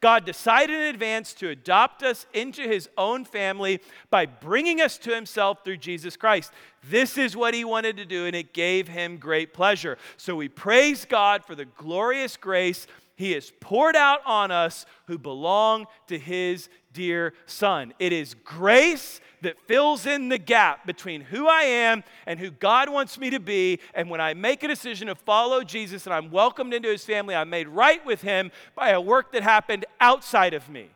God 0.00 0.24
decided 0.24 0.74
in 0.80 0.86
advance 0.86 1.34
to 1.34 1.50
adopt 1.50 2.02
us 2.02 2.24
into 2.32 2.62
his 2.62 2.88
own 2.96 3.24
family 3.24 3.80
by 4.08 4.24
bringing 4.24 4.80
us 4.80 4.96
to 4.98 5.14
himself 5.14 5.62
through 5.62 5.76
Jesus 5.76 6.16
Christ. 6.16 6.52
This 6.88 7.18
is 7.18 7.36
what 7.36 7.52
he 7.52 7.64
wanted 7.64 7.98
to 7.98 8.06
do, 8.06 8.24
and 8.24 8.34
it 8.34 8.54
gave 8.54 8.88
him 8.88 9.18
great 9.18 9.52
pleasure. 9.52 9.98
So 10.16 10.34
we 10.36 10.48
praise 10.48 11.04
God 11.04 11.44
for 11.44 11.54
the 11.54 11.66
glorious 11.66 12.38
grace 12.38 12.86
he 13.20 13.34
is 13.34 13.52
poured 13.60 13.96
out 13.96 14.20
on 14.24 14.50
us 14.50 14.86
who 15.06 15.18
belong 15.18 15.84
to 16.06 16.18
His 16.18 16.70
dear 16.94 17.34
Son. 17.44 17.92
It 17.98 18.14
is 18.14 18.32
grace 18.32 19.20
that 19.42 19.58
fills 19.68 20.06
in 20.06 20.30
the 20.30 20.38
gap 20.38 20.86
between 20.86 21.20
who 21.20 21.46
I 21.46 21.64
am 21.64 22.02
and 22.24 22.40
who 22.40 22.50
God 22.50 22.88
wants 22.88 23.18
me 23.18 23.28
to 23.28 23.38
be. 23.38 23.78
And 23.92 24.08
when 24.08 24.22
I 24.22 24.32
make 24.32 24.62
a 24.62 24.68
decision 24.68 25.08
to 25.08 25.14
follow 25.14 25.62
Jesus 25.62 26.06
and 26.06 26.14
I'm 26.14 26.30
welcomed 26.30 26.72
into 26.72 26.88
His 26.88 27.04
family, 27.04 27.34
I'm 27.34 27.50
made 27.50 27.68
right 27.68 28.02
with 28.06 28.22
Him 28.22 28.50
by 28.74 28.88
a 28.88 29.00
work 29.02 29.32
that 29.32 29.42
happened 29.42 29.84
outside 30.00 30.54
of 30.54 30.70
me 30.70 30.86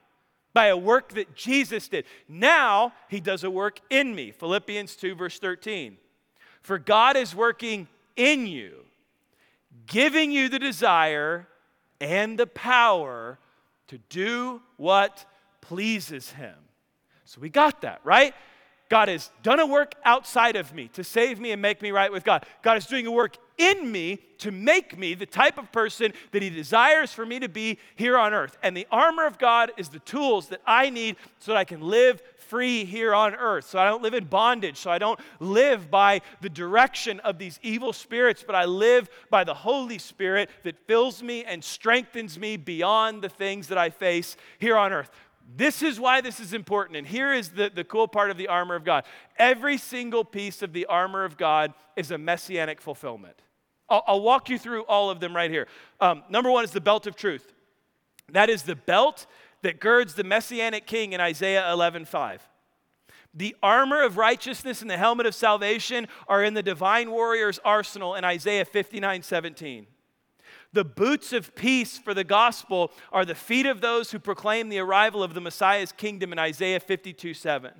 by 0.54 0.66
a 0.68 0.76
work 0.78 1.10
that 1.14 1.34
Jesus 1.36 1.88
did. 1.88 2.04
Now 2.28 2.94
he 3.08 3.18
does 3.20 3.42
a 3.44 3.50
work 3.50 3.80
in 3.90 4.14
me. 4.14 4.30
Philippians 4.30 4.94
2, 4.96 5.16
verse 5.16 5.40
13. 5.40 5.96
For 6.62 6.78
God 6.78 7.16
is 7.16 7.34
working 7.34 7.88
in 8.14 8.46
you, 8.46 8.84
giving 9.88 10.30
you 10.30 10.48
the 10.48 10.60
desire 10.60 11.48
and 12.04 12.38
the 12.38 12.46
power 12.46 13.38
to 13.88 13.98
do 14.10 14.60
what 14.76 15.24
pleases 15.62 16.30
him. 16.30 16.54
So 17.24 17.40
we 17.40 17.48
got 17.48 17.80
that, 17.80 18.00
right? 18.04 18.34
God 18.90 19.08
has 19.08 19.30
done 19.42 19.58
a 19.60 19.66
work 19.66 19.94
outside 20.04 20.56
of 20.56 20.72
me 20.74 20.88
to 20.88 21.02
save 21.02 21.40
me 21.40 21.50
and 21.52 21.60
make 21.60 21.80
me 21.82 21.90
right 21.90 22.12
with 22.12 22.22
God. 22.22 22.44
God 22.62 22.76
is 22.76 22.84
doing 22.86 23.06
a 23.06 23.10
work 23.10 23.36
in 23.56 23.90
me 23.90 24.18
to 24.38 24.50
make 24.50 24.98
me 24.98 25.14
the 25.14 25.24
type 25.26 25.56
of 25.58 25.70
person 25.72 26.12
that 26.32 26.42
He 26.42 26.50
desires 26.50 27.12
for 27.12 27.24
me 27.24 27.38
to 27.40 27.48
be 27.48 27.78
here 27.96 28.18
on 28.18 28.34
earth. 28.34 28.58
And 28.62 28.76
the 28.76 28.86
armor 28.90 29.26
of 29.26 29.38
God 29.38 29.70
is 29.78 29.88
the 29.88 30.00
tools 30.00 30.48
that 30.48 30.60
I 30.66 30.90
need 30.90 31.16
so 31.38 31.52
that 31.52 31.58
I 31.58 31.64
can 31.64 31.80
live 31.80 32.20
free 32.44 32.84
here 32.84 33.14
on 33.14 33.34
earth. 33.34 33.64
So 33.68 33.78
I 33.78 33.86
don't 33.86 34.02
live 34.02 34.14
in 34.14 34.24
bondage. 34.24 34.76
So 34.78 34.90
I 34.90 34.98
don't 34.98 35.18
live 35.40 35.90
by 35.90 36.20
the 36.40 36.48
direction 36.48 37.20
of 37.20 37.38
these 37.38 37.58
evil 37.62 37.92
spirits, 37.92 38.44
but 38.46 38.54
I 38.54 38.64
live 38.66 39.08
by 39.30 39.44
the 39.44 39.54
Holy 39.54 39.98
Spirit 39.98 40.50
that 40.62 40.76
fills 40.86 41.22
me 41.22 41.44
and 41.44 41.64
strengthens 41.64 42.38
me 42.38 42.56
beyond 42.56 43.22
the 43.22 43.28
things 43.28 43.68
that 43.68 43.78
I 43.78 43.90
face 43.90 44.36
here 44.58 44.76
on 44.76 44.92
earth. 44.92 45.10
This 45.56 45.82
is 45.82 46.00
why 46.00 46.20
this 46.22 46.40
is 46.40 46.54
important. 46.54 46.96
And 46.96 47.06
here 47.06 47.32
is 47.32 47.50
the, 47.50 47.70
the 47.74 47.84
cool 47.84 48.08
part 48.08 48.30
of 48.30 48.36
the 48.38 48.48
armor 48.48 48.74
of 48.74 48.84
God 48.84 49.04
every 49.36 49.76
single 49.76 50.24
piece 50.24 50.62
of 50.62 50.72
the 50.72 50.86
armor 50.86 51.24
of 51.24 51.36
God 51.36 51.74
is 51.96 52.10
a 52.10 52.18
messianic 52.18 52.80
fulfillment. 52.80 53.40
I'll, 53.88 54.02
I'll 54.06 54.20
walk 54.22 54.48
you 54.48 54.58
through 54.58 54.82
all 54.84 55.10
of 55.10 55.20
them 55.20 55.34
right 55.36 55.50
here. 55.50 55.66
Um, 56.00 56.22
number 56.30 56.50
one 56.50 56.64
is 56.64 56.70
the 56.70 56.80
belt 56.80 57.06
of 57.06 57.16
truth. 57.16 57.52
That 58.32 58.48
is 58.48 58.62
the 58.62 58.74
belt 58.76 59.26
that 59.64 59.80
girds 59.80 60.14
the 60.14 60.24
messianic 60.24 60.86
king 60.86 61.12
in 61.14 61.20
Isaiah 61.22 61.62
11:5. 61.72 62.40
The 63.36 63.56
armor 63.62 64.00
of 64.02 64.16
righteousness 64.18 64.80
and 64.82 64.90
the 64.90 64.96
helmet 64.98 65.24
of 65.26 65.34
salvation 65.34 66.06
are 66.28 66.44
in 66.44 66.52
the 66.54 66.62
divine 66.62 67.10
warrior's 67.10 67.58
arsenal 67.64 68.14
in 68.14 68.24
Isaiah 68.24 68.66
59:17. 68.66 69.86
The 70.74 70.84
boots 70.84 71.32
of 71.32 71.54
peace 71.56 71.96
for 71.98 72.12
the 72.14 72.24
gospel 72.24 72.92
are 73.10 73.24
the 73.24 73.34
feet 73.34 73.64
of 73.66 73.80
those 73.80 74.10
who 74.10 74.18
proclaim 74.18 74.68
the 74.68 74.80
arrival 74.80 75.22
of 75.22 75.32
the 75.34 75.40
Messiah's 75.40 75.92
kingdom 75.92 76.30
in 76.30 76.38
Isaiah 76.38 76.78
52 76.80 77.32
7. 77.32 77.72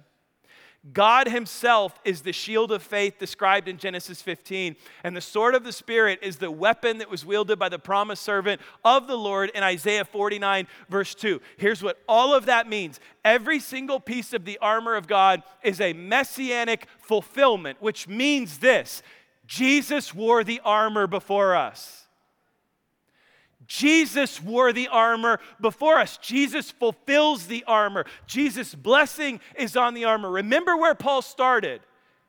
God 0.92 1.28
Himself 1.28 1.98
is 2.04 2.20
the 2.20 2.32
shield 2.32 2.70
of 2.70 2.82
faith 2.82 3.18
described 3.18 3.68
in 3.68 3.78
Genesis 3.78 4.20
15. 4.20 4.76
And 5.02 5.16
the 5.16 5.20
sword 5.22 5.54
of 5.54 5.64
the 5.64 5.72
Spirit 5.72 6.18
is 6.20 6.36
the 6.36 6.50
weapon 6.50 6.98
that 6.98 7.10
was 7.10 7.24
wielded 7.24 7.58
by 7.58 7.70
the 7.70 7.78
promised 7.78 8.22
servant 8.22 8.60
of 8.84 9.06
the 9.06 9.16
Lord 9.16 9.50
in 9.54 9.62
Isaiah 9.62 10.04
49, 10.04 10.66
verse 10.90 11.14
2. 11.14 11.40
Here's 11.56 11.82
what 11.82 11.98
all 12.06 12.34
of 12.34 12.46
that 12.46 12.68
means 12.68 13.00
every 13.24 13.60
single 13.60 13.98
piece 13.98 14.34
of 14.34 14.44
the 14.44 14.58
armor 14.58 14.94
of 14.94 15.06
God 15.06 15.42
is 15.62 15.80
a 15.80 15.94
messianic 15.94 16.86
fulfillment, 16.98 17.80
which 17.80 18.06
means 18.06 18.58
this 18.58 19.02
Jesus 19.46 20.14
wore 20.14 20.44
the 20.44 20.60
armor 20.64 21.06
before 21.06 21.56
us. 21.56 22.03
Jesus 23.66 24.42
wore 24.42 24.72
the 24.72 24.88
armor 24.88 25.40
before 25.60 25.98
us. 25.98 26.16
Jesus 26.18 26.70
fulfills 26.70 27.46
the 27.46 27.64
armor. 27.66 28.04
Jesus' 28.26 28.74
blessing 28.74 29.40
is 29.56 29.76
on 29.76 29.94
the 29.94 30.04
armor. 30.04 30.30
Remember 30.30 30.76
where 30.76 30.94
Paul 30.94 31.22
started 31.22 31.80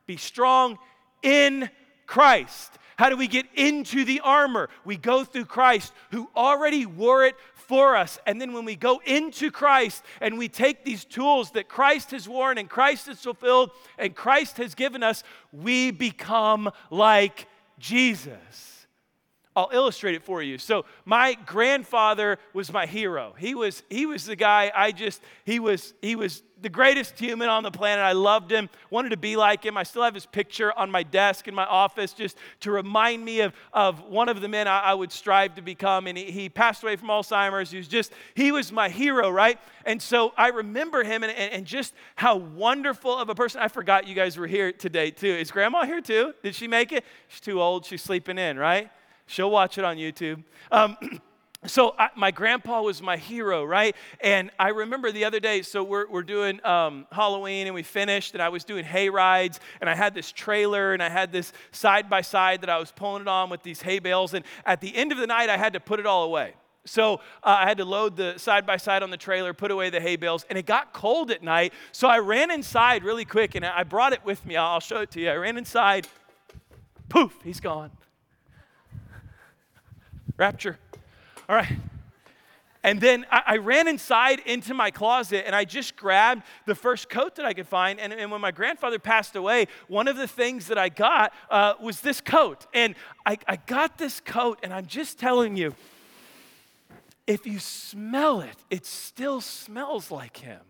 be 0.06 0.16
strong 0.16 0.78
in 1.22 1.68
Christ. 2.06 2.72
How 2.96 3.10
do 3.10 3.16
we 3.16 3.26
get 3.26 3.44
into 3.54 4.04
the 4.04 4.20
armor? 4.20 4.70
We 4.84 4.96
go 4.96 5.24
through 5.24 5.46
Christ 5.46 5.92
who 6.12 6.30
already 6.36 6.86
wore 6.86 7.24
it 7.26 7.34
for 7.54 7.96
us. 7.96 8.16
And 8.24 8.40
then 8.40 8.52
when 8.52 8.64
we 8.64 8.76
go 8.76 9.02
into 9.04 9.50
Christ 9.50 10.04
and 10.20 10.38
we 10.38 10.48
take 10.48 10.84
these 10.84 11.04
tools 11.04 11.50
that 11.50 11.68
Christ 11.68 12.12
has 12.12 12.28
worn 12.28 12.56
and 12.56 12.70
Christ 12.70 13.06
has 13.06 13.20
fulfilled 13.20 13.72
and 13.98 14.14
Christ 14.14 14.58
has 14.58 14.76
given 14.76 15.02
us, 15.02 15.24
we 15.52 15.90
become 15.90 16.70
like 16.90 17.48
Jesus. 17.80 18.75
I'll 19.56 19.70
illustrate 19.72 20.14
it 20.14 20.22
for 20.22 20.42
you. 20.42 20.58
So 20.58 20.84
my 21.06 21.32
grandfather 21.46 22.38
was 22.52 22.70
my 22.70 22.84
hero. 22.84 23.34
He 23.38 23.54
was 23.54 23.82
he 23.88 24.04
was 24.04 24.26
the 24.26 24.36
guy 24.36 24.70
I 24.74 24.92
just 24.92 25.22
he 25.46 25.58
was 25.60 25.94
he 26.02 26.14
was 26.14 26.42
the 26.60 26.68
greatest 26.68 27.18
human 27.18 27.48
on 27.48 27.62
the 27.62 27.70
planet. 27.70 28.02
I 28.04 28.12
loved 28.12 28.50
him, 28.52 28.68
wanted 28.90 29.10
to 29.10 29.16
be 29.16 29.34
like 29.36 29.64
him. 29.64 29.76
I 29.78 29.82
still 29.82 30.02
have 30.02 30.12
his 30.14 30.26
picture 30.26 30.76
on 30.78 30.90
my 30.90 31.02
desk 31.02 31.48
in 31.48 31.54
my 31.54 31.64
office 31.66 32.12
just 32.14 32.36
to 32.60 32.70
remind 32.70 33.22
me 33.24 33.40
of, 33.40 33.52
of 33.74 34.00
one 34.02 34.28
of 34.30 34.40
the 34.40 34.48
men 34.48 34.66
I, 34.66 34.80
I 34.80 34.94
would 34.94 35.12
strive 35.12 35.54
to 35.56 35.62
become. 35.62 36.06
And 36.06 36.16
he, 36.16 36.24
he, 36.30 36.48
passed 36.48 36.82
away 36.82 36.96
from 36.96 37.08
Alzheimer's. 37.08 37.70
He 37.70 37.76
was 37.76 37.88
just, 37.88 38.10
he 38.34 38.52
was 38.52 38.72
my 38.72 38.88
hero, 38.88 39.28
right? 39.30 39.58
And 39.84 40.00
so 40.00 40.32
I 40.34 40.48
remember 40.48 41.04
him 41.04 41.22
and, 41.24 41.32
and, 41.32 41.52
and 41.52 41.66
just 41.66 41.92
how 42.14 42.36
wonderful 42.36 43.16
of 43.16 43.28
a 43.28 43.34
person. 43.34 43.60
I 43.60 43.68
forgot 43.68 44.06
you 44.08 44.14
guys 44.14 44.38
were 44.38 44.46
here 44.46 44.72
today, 44.72 45.10
too. 45.10 45.26
Is 45.26 45.50
grandma 45.50 45.84
here, 45.84 46.00
too? 46.00 46.32
Did 46.42 46.54
she 46.54 46.68
make 46.68 46.90
it? 46.90 47.04
She's 47.28 47.40
too 47.42 47.60
old. 47.60 47.84
She's 47.84 48.02
sleeping 48.02 48.38
in, 48.38 48.58
right? 48.58 48.90
She'll 49.26 49.50
watch 49.50 49.76
it 49.78 49.84
on 49.84 49.96
YouTube. 49.96 50.42
Um, 50.70 50.96
so 51.66 51.94
I, 51.98 52.10
my 52.16 52.30
grandpa 52.30 52.80
was 52.82 53.00
my 53.02 53.16
hero 53.16 53.64
right 53.64 53.96
and 54.20 54.50
i 54.58 54.68
remember 54.68 55.10
the 55.10 55.24
other 55.24 55.40
day 55.40 55.62
so 55.62 55.82
we're, 55.82 56.06
we're 56.08 56.22
doing 56.22 56.64
um, 56.64 57.06
halloween 57.10 57.66
and 57.66 57.74
we 57.74 57.82
finished 57.82 58.34
and 58.34 58.42
i 58.42 58.48
was 58.50 58.62
doing 58.62 58.84
hay 58.84 59.08
rides 59.08 59.58
and 59.80 59.88
i 59.90 59.94
had 59.94 60.14
this 60.14 60.30
trailer 60.30 60.92
and 60.92 61.02
i 61.02 61.08
had 61.08 61.32
this 61.32 61.52
side 61.72 62.08
by 62.08 62.20
side 62.20 62.60
that 62.60 62.70
i 62.70 62.78
was 62.78 62.92
pulling 62.92 63.22
it 63.22 63.26
on 63.26 63.50
with 63.50 63.62
these 63.64 63.80
hay 63.80 63.98
bales 63.98 64.32
and 64.34 64.44
at 64.64 64.80
the 64.80 64.94
end 64.94 65.10
of 65.10 65.18
the 65.18 65.26
night 65.26 65.48
i 65.48 65.56
had 65.56 65.72
to 65.72 65.80
put 65.80 65.98
it 65.98 66.06
all 66.06 66.22
away 66.24 66.52
so 66.84 67.14
uh, 67.42 67.56
i 67.58 67.66
had 67.66 67.78
to 67.78 67.84
load 67.84 68.16
the 68.16 68.38
side 68.38 68.64
by 68.64 68.76
side 68.76 69.02
on 69.02 69.10
the 69.10 69.16
trailer 69.16 69.52
put 69.52 69.72
away 69.72 69.90
the 69.90 70.00
hay 70.00 70.14
bales 70.14 70.44
and 70.48 70.56
it 70.58 70.66
got 70.66 70.92
cold 70.92 71.32
at 71.32 71.42
night 71.42 71.72
so 71.90 72.06
i 72.06 72.18
ran 72.18 72.50
inside 72.52 73.02
really 73.02 73.24
quick 73.24 73.54
and 73.56 73.64
i 73.66 73.82
brought 73.82 74.12
it 74.12 74.24
with 74.24 74.44
me 74.46 74.56
i'll 74.56 74.78
show 74.78 75.00
it 75.00 75.10
to 75.10 75.20
you 75.20 75.30
i 75.30 75.34
ran 75.34 75.56
inside 75.56 76.06
poof 77.08 77.34
he's 77.42 77.58
gone 77.58 77.90
rapture. 80.36 80.78
All 81.48 81.56
right. 81.56 81.76
And 82.82 83.00
then 83.00 83.26
I, 83.32 83.42
I, 83.46 83.56
ran 83.56 83.88
inside 83.88 84.40
into 84.46 84.72
my 84.72 84.92
closet 84.92 85.44
and 85.46 85.56
I 85.56 85.64
just 85.64 85.96
grabbed 85.96 86.42
the 86.66 86.74
first 86.74 87.08
coat 87.10 87.34
that 87.36 87.44
I 87.44 87.52
could 87.52 87.66
find. 87.66 87.98
And, 87.98 88.12
and 88.12 88.30
when 88.30 88.40
my 88.40 88.52
grandfather 88.52 89.00
passed 89.00 89.34
away, 89.34 89.66
one 89.88 90.06
of 90.06 90.16
the 90.16 90.28
things 90.28 90.68
that 90.68 90.78
I 90.78 90.88
got 90.88 91.32
uh, 91.50 91.74
was 91.80 92.00
this 92.00 92.20
coat. 92.20 92.66
And 92.72 92.94
I, 93.24 93.38
I 93.48 93.56
got 93.56 93.98
this 93.98 94.20
coat, 94.20 94.60
and 94.62 94.72
I'm 94.72 94.86
just 94.86 95.18
telling 95.18 95.56
you, 95.56 95.74
if 97.26 97.44
you 97.44 97.58
smell 97.58 98.40
it, 98.40 98.54
it 98.70 98.86
still 98.86 99.40
smells 99.40 100.10
like 100.12 100.36
him 100.36 100.60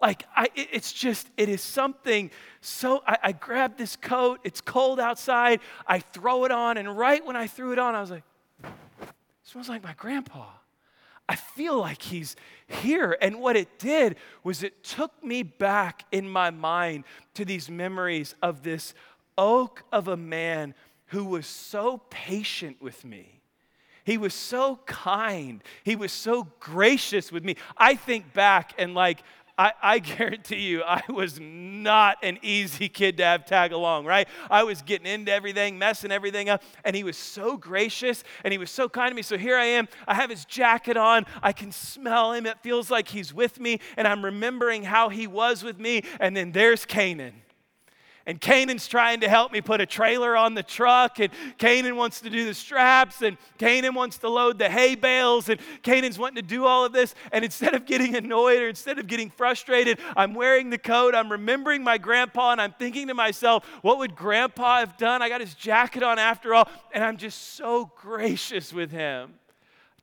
like 0.00 0.24
I, 0.36 0.46
it's 0.54 0.92
just 0.92 1.26
it 1.36 1.48
is 1.48 1.60
something 1.60 2.30
so 2.60 3.02
I, 3.04 3.18
I 3.20 3.32
grabbed 3.32 3.76
this 3.78 3.96
coat 3.96 4.38
it's 4.44 4.60
cold 4.60 5.00
outside 5.00 5.58
i 5.88 5.98
throw 5.98 6.44
it 6.44 6.52
on 6.52 6.76
and 6.76 6.96
right 6.96 7.26
when 7.26 7.34
i 7.34 7.48
threw 7.48 7.72
it 7.72 7.80
on 7.80 7.96
i 7.96 8.00
was 8.00 8.12
like 8.12 8.22
smells 9.48 9.68
like 9.70 9.82
my 9.82 9.94
grandpa. 9.94 10.44
I 11.26 11.34
feel 11.34 11.78
like 11.78 12.02
he's 12.02 12.36
here. 12.66 13.16
And 13.20 13.40
what 13.40 13.56
it 13.56 13.78
did 13.78 14.16
was 14.44 14.62
it 14.62 14.84
took 14.84 15.24
me 15.24 15.42
back 15.42 16.04
in 16.12 16.28
my 16.28 16.50
mind 16.50 17.04
to 17.34 17.44
these 17.44 17.70
memories 17.70 18.34
of 18.42 18.62
this 18.62 18.94
oak 19.38 19.84
of 19.90 20.08
a 20.08 20.16
man 20.16 20.74
who 21.06 21.24
was 21.24 21.46
so 21.46 22.02
patient 22.10 22.80
with 22.82 23.04
me. 23.04 23.40
He 24.04 24.18
was 24.18 24.34
so 24.34 24.80
kind. 24.86 25.62
He 25.82 25.96
was 25.96 26.12
so 26.12 26.46
gracious 26.60 27.30
with 27.32 27.44
me. 27.44 27.56
I 27.76 27.94
think 27.94 28.32
back 28.34 28.72
and 28.78 28.94
like, 28.94 29.22
I, 29.58 29.72
I 29.82 29.98
guarantee 29.98 30.68
you, 30.68 30.84
I 30.84 31.02
was 31.08 31.40
not 31.42 32.18
an 32.22 32.38
easy 32.42 32.88
kid 32.88 33.16
to 33.16 33.24
have 33.24 33.44
tag 33.44 33.72
along, 33.72 34.06
right? 34.06 34.28
I 34.48 34.62
was 34.62 34.82
getting 34.82 35.06
into 35.08 35.32
everything, 35.32 35.78
messing 35.78 36.12
everything 36.12 36.48
up, 36.48 36.62
and 36.84 36.94
he 36.94 37.02
was 37.02 37.16
so 37.16 37.56
gracious 37.56 38.22
and 38.44 38.52
he 38.52 38.58
was 38.58 38.70
so 38.70 38.88
kind 38.88 39.10
to 39.10 39.16
me. 39.16 39.22
So 39.22 39.36
here 39.36 39.56
I 39.56 39.64
am, 39.64 39.88
I 40.06 40.14
have 40.14 40.30
his 40.30 40.44
jacket 40.44 40.96
on, 40.96 41.26
I 41.42 41.50
can 41.52 41.72
smell 41.72 42.32
him, 42.32 42.46
it 42.46 42.58
feels 42.62 42.88
like 42.88 43.08
he's 43.08 43.34
with 43.34 43.58
me, 43.58 43.80
and 43.96 44.06
I'm 44.06 44.24
remembering 44.24 44.84
how 44.84 45.08
he 45.08 45.26
was 45.26 45.64
with 45.64 45.80
me, 45.80 46.04
and 46.20 46.36
then 46.36 46.52
there's 46.52 46.84
Canaan. 46.84 47.34
And 48.28 48.38
Canaan's 48.38 48.86
trying 48.86 49.20
to 49.20 49.28
help 49.28 49.52
me 49.52 49.62
put 49.62 49.80
a 49.80 49.86
trailer 49.86 50.36
on 50.36 50.52
the 50.52 50.62
truck, 50.62 51.18
and 51.18 51.32
Canaan 51.56 51.96
wants 51.96 52.20
to 52.20 52.28
do 52.28 52.44
the 52.44 52.52
straps, 52.52 53.22
and 53.22 53.38
Canaan 53.56 53.94
wants 53.94 54.18
to 54.18 54.28
load 54.28 54.58
the 54.58 54.68
hay 54.68 54.96
bales, 54.96 55.48
and 55.48 55.58
Canaan's 55.82 56.18
wanting 56.18 56.36
to 56.36 56.42
do 56.42 56.66
all 56.66 56.84
of 56.84 56.92
this. 56.92 57.14
And 57.32 57.42
instead 57.42 57.74
of 57.74 57.86
getting 57.86 58.14
annoyed 58.16 58.58
or 58.60 58.68
instead 58.68 58.98
of 58.98 59.06
getting 59.06 59.30
frustrated, 59.30 59.98
I'm 60.14 60.34
wearing 60.34 60.68
the 60.68 60.76
coat, 60.76 61.14
I'm 61.14 61.32
remembering 61.32 61.82
my 61.82 61.96
grandpa, 61.96 62.52
and 62.52 62.60
I'm 62.60 62.74
thinking 62.78 63.06
to 63.08 63.14
myself, 63.14 63.64
what 63.80 63.96
would 63.96 64.14
grandpa 64.14 64.80
have 64.80 64.98
done? 64.98 65.22
I 65.22 65.30
got 65.30 65.40
his 65.40 65.54
jacket 65.54 66.02
on 66.02 66.18
after 66.18 66.52
all, 66.52 66.68
and 66.92 67.02
I'm 67.02 67.16
just 67.16 67.54
so 67.54 67.90
gracious 67.96 68.74
with 68.74 68.90
him 68.92 69.32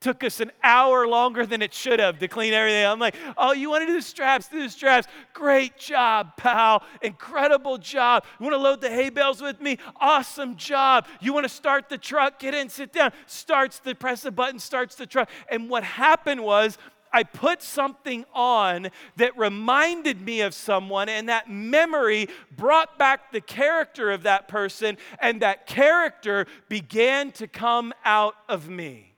took 0.06 0.24
us 0.24 0.40
an 0.40 0.52
hour 0.62 1.08
longer 1.08 1.48
than 1.48 1.64
it 1.64 1.74
should 1.74 2.00
have 2.00 2.20
to 2.20 2.28
clean 2.28 2.54
everything. 2.54 2.86
I'm 2.86 3.00
like, 3.00 3.16
oh, 3.40 3.54
you 3.54 3.72
want 3.72 3.82
to 3.82 3.88
do 3.88 3.94
the 3.94 4.04
straps? 4.04 4.48
Do 4.48 4.62
the 4.62 4.70
straps. 4.70 5.08
Great 5.34 5.80
job, 5.80 6.38
pal. 6.38 6.84
Incredible 7.02 7.80
job. 7.80 8.24
You 8.40 8.44
want 8.44 8.54
to 8.54 8.60
load 8.62 8.82
the 8.82 8.90
hay 8.92 9.10
bales 9.10 9.42
with 9.42 9.60
me? 9.60 9.80
Awesome 10.00 10.58
job. 10.58 11.08
You 11.22 11.34
want 11.34 11.46
to 11.46 11.50
start 11.50 11.90
the 11.90 11.98
truck? 11.98 12.38
Get 12.38 12.54
in, 12.54 12.70
sit 12.70 12.94
down. 12.94 13.14
Starts 13.26 13.80
the 13.80 13.96
press 13.96 14.22
the 14.22 14.30
button, 14.30 14.60
starts 14.60 14.94
the 14.94 15.08
truck. 15.08 15.28
And 15.50 15.72
what 15.72 15.84
happened 15.84 16.44
was 16.44 16.78
I 17.12 17.24
put 17.24 17.64
something 17.64 18.26
on 18.32 18.90
that 19.16 19.36
reminded 19.36 20.22
me 20.22 20.42
of 20.42 20.54
someone, 20.54 21.10
and 21.10 21.30
that 21.30 21.50
memory 21.50 22.28
brought 22.56 23.00
back 23.00 23.32
the 23.32 23.42
character 23.42 24.12
of 24.12 24.22
that 24.22 24.48
person, 24.50 24.98
and 25.20 25.42
that 25.42 25.66
character 25.66 26.46
began 26.70 27.32
to 27.32 27.48
come 27.48 27.92
out 28.06 28.36
of 28.48 28.70
me. 28.70 29.14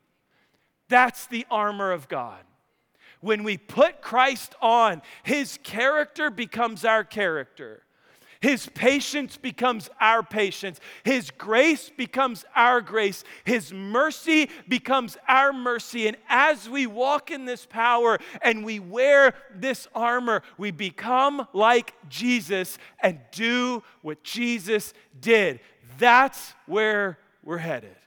That's 0.90 1.26
the 1.28 1.46
armor 1.52 1.92
of 1.92 2.08
God. 2.08 2.40
When 3.20 3.44
we 3.44 3.58
put 3.58 4.02
Christ 4.02 4.56
on, 4.62 5.02
his 5.24 5.58
character 5.64 6.30
becomes 6.30 6.86
our 6.86 7.04
character. 7.04 7.84
His 8.40 8.68
patience 8.76 9.36
becomes 9.36 9.90
our 10.00 10.22
patience. 10.22 10.80
His 11.04 11.32
grace 11.32 11.90
becomes 11.90 12.46
our 12.56 12.82
grace. 12.82 13.24
His 13.46 13.74
mercy 13.74 14.52
becomes 14.70 15.18
our 15.28 15.52
mercy. 15.52 16.08
And 16.08 16.16
as 16.30 16.70
we 16.70 16.86
walk 16.86 17.32
in 17.32 17.46
this 17.46 17.66
power 17.66 18.20
and 18.44 18.64
we 18.64 18.80
wear 18.80 19.34
this 19.56 19.88
armor, 19.96 20.44
we 20.60 20.70
become 20.70 21.48
like 21.54 21.96
Jesus 22.10 22.78
and 23.02 23.20
do 23.32 23.82
what 24.04 24.22
Jesus 24.24 24.94
did. 25.20 25.60
That's 25.98 26.54
where 26.68 27.18
we're 27.44 27.58
headed. 27.58 28.07